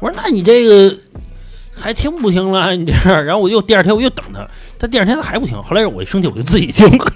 [0.00, 0.98] 我说那你这个
[1.72, 2.74] 还听不听了？
[2.74, 4.44] 你这样，然后我又第二天我又等他，
[4.76, 7.12] 他第二天他还不听，后来我一生气我就自己听了，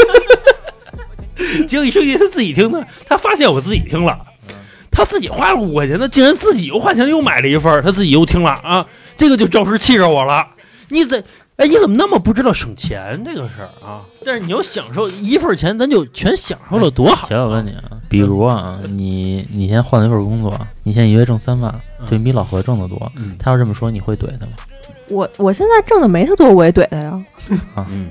[1.68, 4.18] 结果一生气他自己听的，他发现我自己听了，
[4.90, 10.46] 他自己花了五块钱，他竟然自己又花钱又买了一份，他自己又听了啊，这个就着实气着我了。
[10.88, 11.22] 你怎
[11.58, 14.02] 哎你怎么那么不知道省钱这个事儿啊？
[14.24, 17.28] 但是你要享受一份儿钱，咱就全享受了，多好！
[17.28, 21.74] 小我问你啊，比如啊，你你现在换了一份工作，你现在一月挣三万，
[22.08, 24.52] 就你比老何挣得多，嗯他要这么说，你会怼他吗？
[25.08, 27.20] 我我现在挣的没他多，我也怼他呀。
[27.74, 28.10] 啊嗯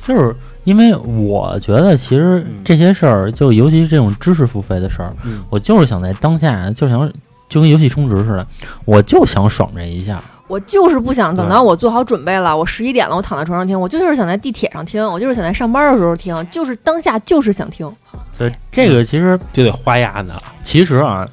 [0.00, 0.34] 就是
[0.64, 7.12] 因为我觉得，其实嗯这些事儿，就尤其是这种知识付费的事儿，嗯我就是想在当下，就想
[7.50, 8.46] 就跟游戏充值似的，
[8.86, 10.24] 我就想爽这一下。
[10.48, 17.90] 我就是不想等到我做好准备了，我十一点了，我躺在床上听，我就是想在地铁上听，我就是想在上班的时候听，就是当下就是想听。
[18.32, 20.30] 所以这个其实就得花鸭子，
[20.62, 21.26] 其实啊，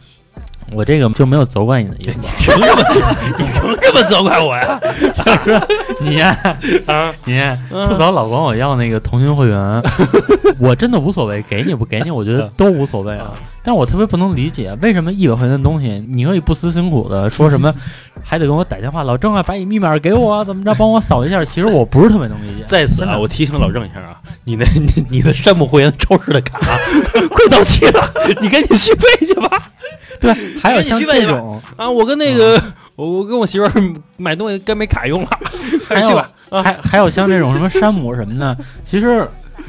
[0.71, 2.19] 我这个就没有责怪你的意思。
[2.39, 2.83] 凭什么？
[3.37, 4.79] 你凭什么责怪我呀？
[6.01, 6.35] 你呀
[6.87, 7.39] 啊，你
[7.69, 9.83] 自早老管我要那个腾讯会员，
[10.59, 13.31] 我真的无所谓，给你不给你，我觉得都无所谓啊。
[13.63, 17.73] 但是我特别不能理解，为什么一百块钱的东西，你可以不辞辛苦的 说什么，
[18.21, 21.43] 还得跟我打电话，老郑啊，把你密码给我啊，怎么着，帮我扫一下。
[21.45, 22.63] 其实我不是特别能理解。
[22.67, 26.59] 在此啊，我提醒老郑一下啊，你那你你的山姆会员超市的卡
[27.31, 28.11] 快到期了，
[28.41, 29.49] 你赶紧续费去吧。
[30.19, 32.61] 对，还有像这种，啊，我跟那个
[32.95, 33.71] 我我跟我媳妇儿
[34.17, 35.29] 买东西该没卡用了，
[35.87, 36.29] 快还有去吧。
[36.49, 39.27] 啊，还还有像这种什么山姆什么的，其实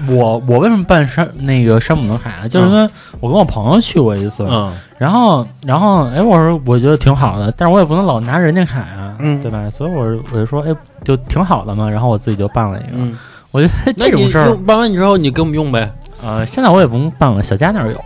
[0.09, 2.49] 我我为什么办山那个山姆的卡啊？
[2.49, 2.89] 就是因为
[3.21, 9.69] 我跟我朋友去过一次，嗯然后然后哎，我说我觉得挺好的，但是我也不能老拿人家卡呀，嗯对吧？
[9.71, 10.75] 所以我我就说哎，
[11.05, 12.89] 就挺好的嘛，然后我自己就办了一个。
[12.95, 13.19] 嗯，
[13.51, 15.91] 我觉得这种事儿，办完你之后，你给我们用呗。
[16.23, 17.99] 呃，现在我也不用办了，小佳那儿有。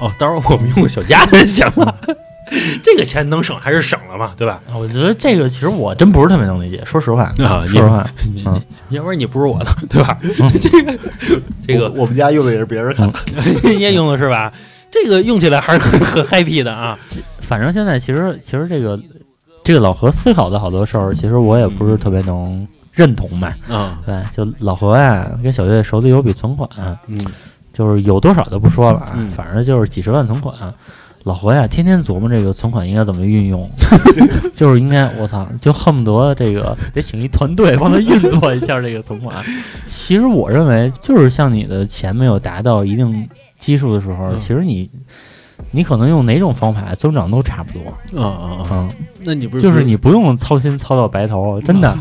[0.00, 1.94] 哦，到时候我们用小家就行了。
[2.82, 4.60] 这个钱能省还是省了嘛，对吧？
[4.74, 8.06] 我觉得这个其实我真不是特别能理解，说实话，啊说实话，
[8.90, 10.18] 要不然你不是我的，对吧？
[10.40, 10.98] 嗯 这个
[11.66, 13.10] 这个我我们家用的也是别人卡，
[13.64, 14.52] 你也用的是吧？
[14.90, 16.98] 这个用起来还是很很 happy 的啊。
[17.42, 18.98] 反正现在其实其实这个
[19.64, 23.54] 这个老何思考的好多事儿，其实我也不是特别能认同吧。
[23.68, 26.68] 嗯对，就老何呀，跟小月手里有笔存款，
[27.06, 27.20] 嗯
[27.72, 30.54] 就是有多少就不说了啊，嗯反正就是几十万存款。
[31.28, 33.70] 老何呀，天天琢磨这个存款应该怎么运用，
[34.54, 39.36] 就是应该我操，就恨不得这个得请一团队帮他运作一下这个存款。
[39.86, 44.88] 其实我认为，就是像你的钱没有达到一定基数的时候，嗯其实你
[45.70, 48.22] 你可能用哪种方法增长都差不多。
[48.22, 48.66] 啊啊啊！
[48.72, 48.90] 嗯，
[49.24, 51.94] 那你不是就是你不用操心操到白头，真的，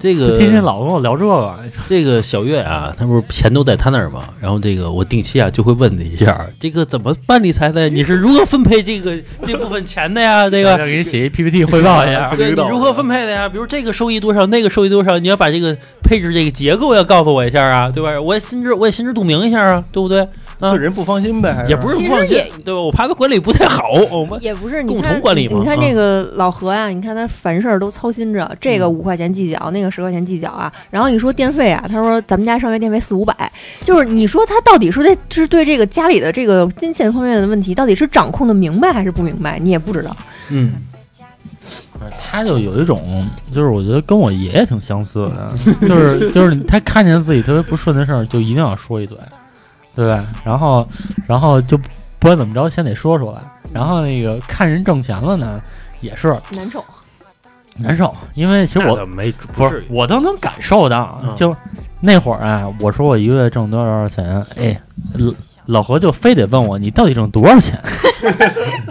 [0.00, 1.58] 这个天天老跟我聊这个。
[1.88, 4.24] 这个小月啊，他不是钱都在他那儿吗？
[4.40, 7.88] 然后这个我定期啊就会问他一下，这个怎么办理财的？
[7.90, 10.48] 你是如何分配这个这部分钱的呀？
[10.50, 12.34] 这个要给你写一 PPT 汇报一下。
[12.36, 13.48] 对你如何分配的呀？
[13.48, 18.20] 比如这个收益多少，那个收益多少，你要把这个配置这个结构要告诉我一下啊，对吧？
[18.20, 20.26] 我也心知我也心知肚明一下啊，对不对？
[20.60, 22.80] 啊对人不放心呗，还也不是不放心，对吧？
[22.80, 30.72] 我怕他管理不太好，我们也不是，你共同管理嘛你看啊这个老何呀，你看他凡事儿都操心着，这个嗯五块钱计较，那个十块钱计较啊。
[30.90, 33.50] 然后你说电费啊，他说咱们家上月电费四五百，
[33.84, 40.14] 就是你说他到底是对是对这个家里的这个金钱方面的问题，到底是掌控的明白还是不明白，你也不知道。
[40.50, 40.74] 嗯，
[42.20, 45.52] 他就有一种，就是我觉得跟我爷爷挺相似的，
[45.88, 49.16] 就是就是他看见自己特别不顺的事儿，就一定要说一嘴，
[49.94, 50.24] 对吧？
[50.44, 50.86] 然后
[51.26, 51.76] 然后就
[52.18, 53.40] 不管怎么着，先得说出来。
[53.72, 55.60] 然后那个看人挣钱了呢，
[56.00, 56.84] 也是难受。
[57.76, 61.54] 难受，因为其实我没不是我都能感受到，嗯就
[62.00, 64.78] 那会儿啊，我说我一个月挣多少多少钱，哎，
[65.14, 65.32] 老
[65.66, 67.80] 老何就非得问我你到底挣多少钱，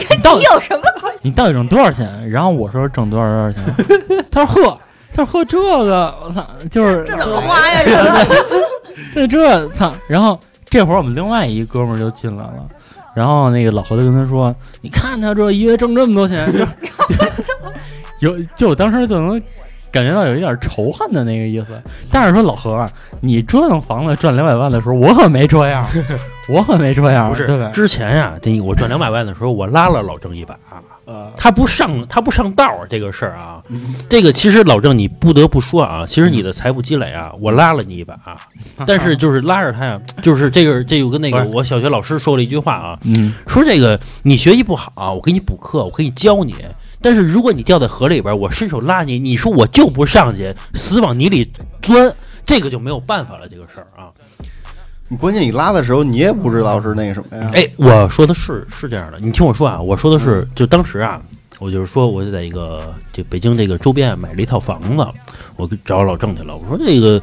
[0.10, 1.20] 你到底有什么关系？
[1.22, 2.28] 你到底挣多少钱？
[2.32, 3.64] 然后我说挣多少多少钱，
[4.32, 4.80] 他说呵，
[5.14, 7.82] 他说呵这个，我操，就是这怎么花呀？
[7.86, 8.26] 这个
[9.14, 9.94] 这这操！
[10.08, 10.40] 然后
[10.70, 12.70] 这会儿我们另外一哥们儿就进来了，
[13.16, 16.66] 然后那个老何就跟他说：“你看他这一月挣这么多钱， 就
[18.20, 19.42] 有就我当时就能
[19.92, 21.82] 感觉到有一点仇恨的那个意思。
[22.12, 22.90] 但是说老何啊，
[23.22, 25.88] 你折腾房子赚两百万的时候，我可没这样，
[26.48, 27.70] 我可没这样，不是对吧？
[27.74, 30.78] 之前呀、这我赚两百万的时候，我拉了老郑一把，啊，
[31.38, 33.64] 他不上他不上道儿这个事儿啊，
[34.10, 38.38] 这个其实老郑你不得不说啊，其实你的财富积累啊，我拉了你一把，啊。
[38.86, 46.56] 但是就是拉着他呀， 就是这个这有跟那个我小学老师说了一句话啊，嗯，说这个你学习不好，我给你补课，我可以教你。
[47.02, 51.50] 但是如果你掉在河里边，我伸手拉你，你说我就不上去，死往泥里
[51.82, 52.14] 钻，
[52.46, 54.12] 这个就没有办法了，这个事儿啊。
[55.10, 57.52] 你关键你拉的时候，你也不知道是那个什么呀？
[57.54, 61.20] 哎，我说的是是这样的，你听我说啊，我说的是，就当时啊，
[61.58, 65.06] 我就是说，我就在一个就北京这个周边买了一套房子，
[65.56, 66.56] 我跟找老郑去了。
[66.56, 67.20] 我说这个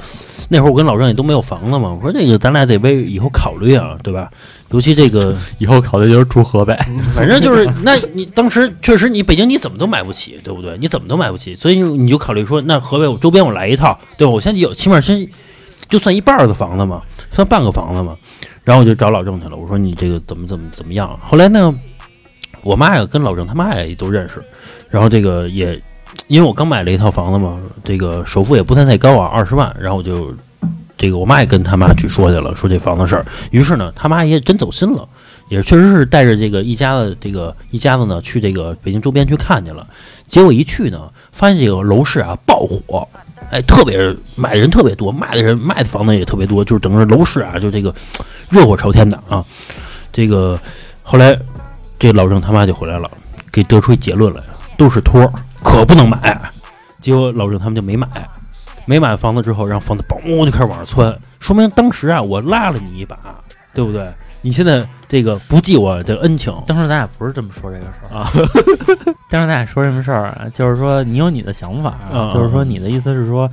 [0.49, 4.29] 那会儿我跟老郑也都没有房子嘛，我说这个咱俩得为以后考虑啊，对吧？
[4.71, 6.77] 尤其这个，以后考虑就是住河北，
[7.15, 10.77] 反正就是，那你当时确实你北京你怎么都买不起，对不对？
[10.81, 14.33] 你怎么都买不起，所以你就考虑说，那河北我周边我来一套，对吧？
[14.33, 15.25] 我现在有起码先
[15.89, 17.01] 就算一半儿的房子嘛，
[17.37, 18.17] 算半个房子嘛。
[18.65, 21.17] 然后我就找老郑去了，我说你这个怎么怎么怎么样？
[21.23, 21.73] 后来呢，
[22.63, 24.43] 我妈呀跟老郑他妈也都认识，
[24.91, 25.81] 然后这个也
[26.27, 30.35] 因为我刚买了一套房子嘛，这个首付也不算太高啊，二十万，然后我就
[30.99, 33.25] 这个我妈也跟他妈去说去了，说这房子事儿。
[33.53, 35.09] 于是呢，他妈也真走心了，
[35.49, 39.87] 也确实是带着这个一家子这个一家子呢去这个北京周边去看去了。
[40.27, 43.07] 结果一去呢，发现这个楼市啊爆火，
[43.51, 43.99] 哎，特别
[44.37, 47.95] 买的人特别多，卖的人卖的房子也特别多，就是整个楼市啊就这个
[48.51, 49.45] 热火朝天的啊。
[50.13, 50.59] 这个
[51.03, 51.39] 后来
[51.99, 53.11] 这老郑他妈就回来了，
[53.53, 54.43] 给得出一结论来，
[54.77, 55.33] 都是托，
[55.63, 56.41] 可不能买。
[57.01, 58.09] 结果老郑他们就没买，
[58.85, 63.17] 没买房子之后，让房子嘣就开始往上窜，说明当时啊我拉了你一把，
[63.73, 64.13] 对不对？
[64.47, 68.31] 你现在这个不记我的恩情当时咱俩不是这么说这个事儿啊，
[69.29, 70.47] 当时咱俩说什么事儿啊？
[70.55, 73.51] 就是说你有你的想法，嗯就是说你的意思是说，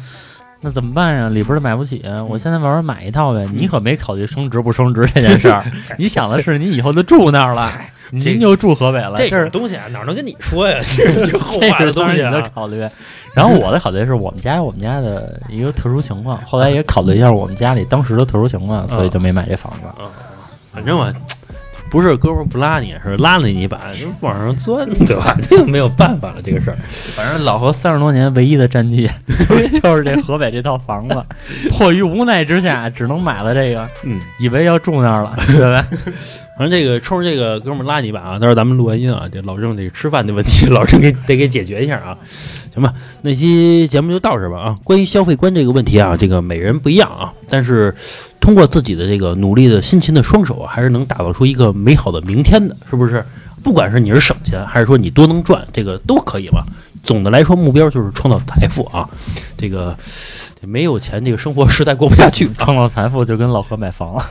[0.62, 1.28] 那怎么办呀？
[1.30, 3.44] 里边儿的买不起，我现在慢慢买一套呗。
[3.52, 5.64] 你可没考虑升值不升值这件事儿，
[5.98, 7.72] 你想的是你以后就住那儿了，
[8.12, 10.78] 您就住河北了，这种东西啊，哪能跟你说呀？
[10.96, 12.30] 这是这后话的是当时你东西啊。
[12.30, 12.88] 的考虑。
[13.34, 19.88] 然后我的考虑是我们家有我们家的一个特殊情况，后来也考虑一下我们家里当时的特殊情况，所以就没买这房子。
[20.74, 21.14] 反正我
[21.90, 25.38] 不是哥们儿不拉你，是拉了你一把，就往上钻， 对吧？
[25.48, 26.78] 这个没有办法了，这个事儿。
[27.16, 29.08] 反正老何三十多年唯一的战绩
[29.80, 31.24] 就是这河北这套房子，
[31.70, 35.86] 迫于无奈之下，只能买了这个，嗯，以为要住那儿了，对吧？
[36.58, 42.18] 反正这个冲着这个哥们儿拉你一把啊，到时候咱们录完音啊，这老郑这个吃饭的问题，老郑给得给解决一下啊，
[42.74, 42.92] 行吧？
[43.22, 44.76] 那期节目就到这儿吧啊。
[44.84, 47.94] 关于消费观这个问题啊，这个每人不一样啊，但是
[48.44, 53.24] 通过自己的这个努力的辛勤的双手啊，还是能打造出一个美好的明天的，是不是？
[53.64, 56.66] 不管是你是省钱，还是说你多能赚，这个都可以吧。
[57.04, 59.10] 总的来说，目标就是创造财富啊。
[59.56, 59.98] 这个
[60.60, 62.50] 没有钱，这个生活实在过不下去。
[62.58, 64.26] 创造财富就跟老何买房了。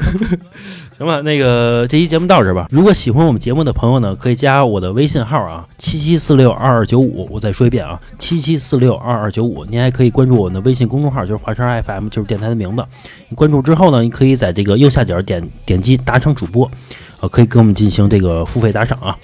[1.03, 2.69] 行了，那个这期节目到这吧。
[2.71, 7.29] 如果喜欢我们节目的朋友呢，可以加我的微信号啊，七七四六二二九五。
[7.29, 9.65] 我再说一遍啊，七七四六二二九五。
[9.65, 12.85] 您还可以关注我的微信公众号，就是华声 FM，就是电台的名字。
[13.29, 16.71] 你关注之后呢，你可以在这个右下角点点击打赏主播，
[17.19, 19.19] 呃，可以给我们进行这个付费打赏啊。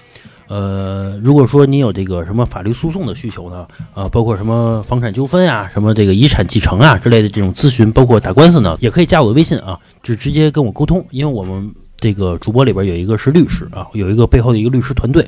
[0.48, 15.26] 呃，如果说你有这个什么法律诉讼的需求呢，啊，包括什么房产纠纷啊，什么这个遗产继承啊之类的这种咨询，包括打官司呢，也可以加我的微信啊，就直接跟我沟通，因为我们这个主播里边有一个是律师啊，有一个背后的一个律师团队，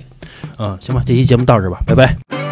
[0.56, 2.49] 啊，行吧，这期节目到这吧，拜拜。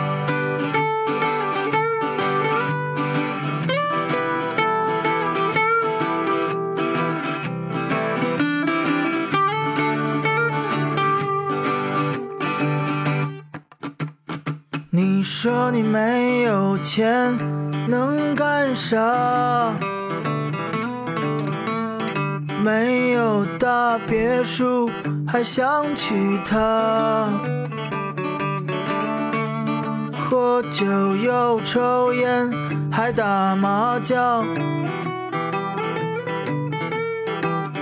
[15.00, 17.32] 你说你没有钱
[17.86, 18.98] 能干啥？
[22.64, 24.90] 没有大别墅
[25.24, 27.28] 还想娶她？
[30.18, 30.84] 喝酒
[31.14, 32.50] 又抽烟，
[32.90, 34.44] 还打麻将。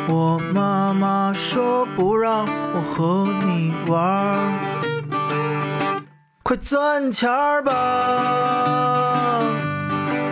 [0.07, 4.39] 我妈妈说不让我和你玩，
[6.47, 7.75] 快赚钱儿吧，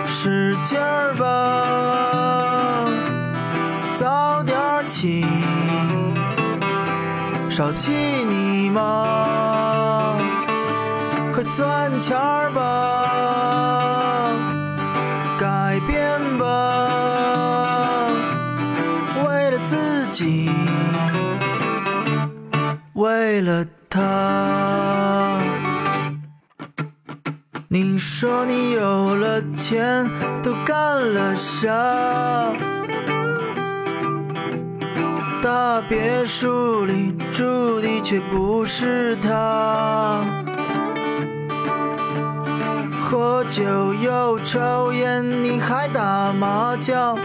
[0.07, 1.27] 使劲儿吧，
[3.95, 4.57] 早点
[4.87, 5.27] 起，
[7.51, 7.91] 少气
[8.29, 10.15] 你妈，
[11.35, 12.62] 快赚钱儿吧，
[15.37, 16.45] 改变吧。
[19.27, 20.49] 为了自己，
[22.93, 24.54] 为了他。
[27.75, 30.09] 你说你有了钱，
[30.41, 30.77] 都干
[31.12, 31.72] 了啥？
[35.43, 40.20] 大别墅里住的却不是他。
[43.05, 47.18] 喝酒又抽烟，你还打麻将。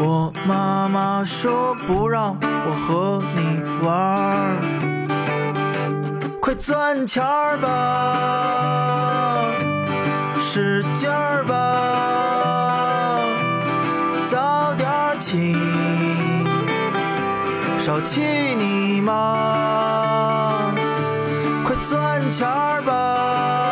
[0.00, 4.58] 我妈妈说不让我和你玩儿，
[6.46, 7.66] 快赚钱儿吧，
[10.40, 11.56] 使劲儿吧，
[14.22, 14.88] 早点
[15.18, 15.56] 起，
[17.80, 18.20] 少气
[18.56, 20.70] 你妈，
[21.64, 23.65] 快赚钱儿吧，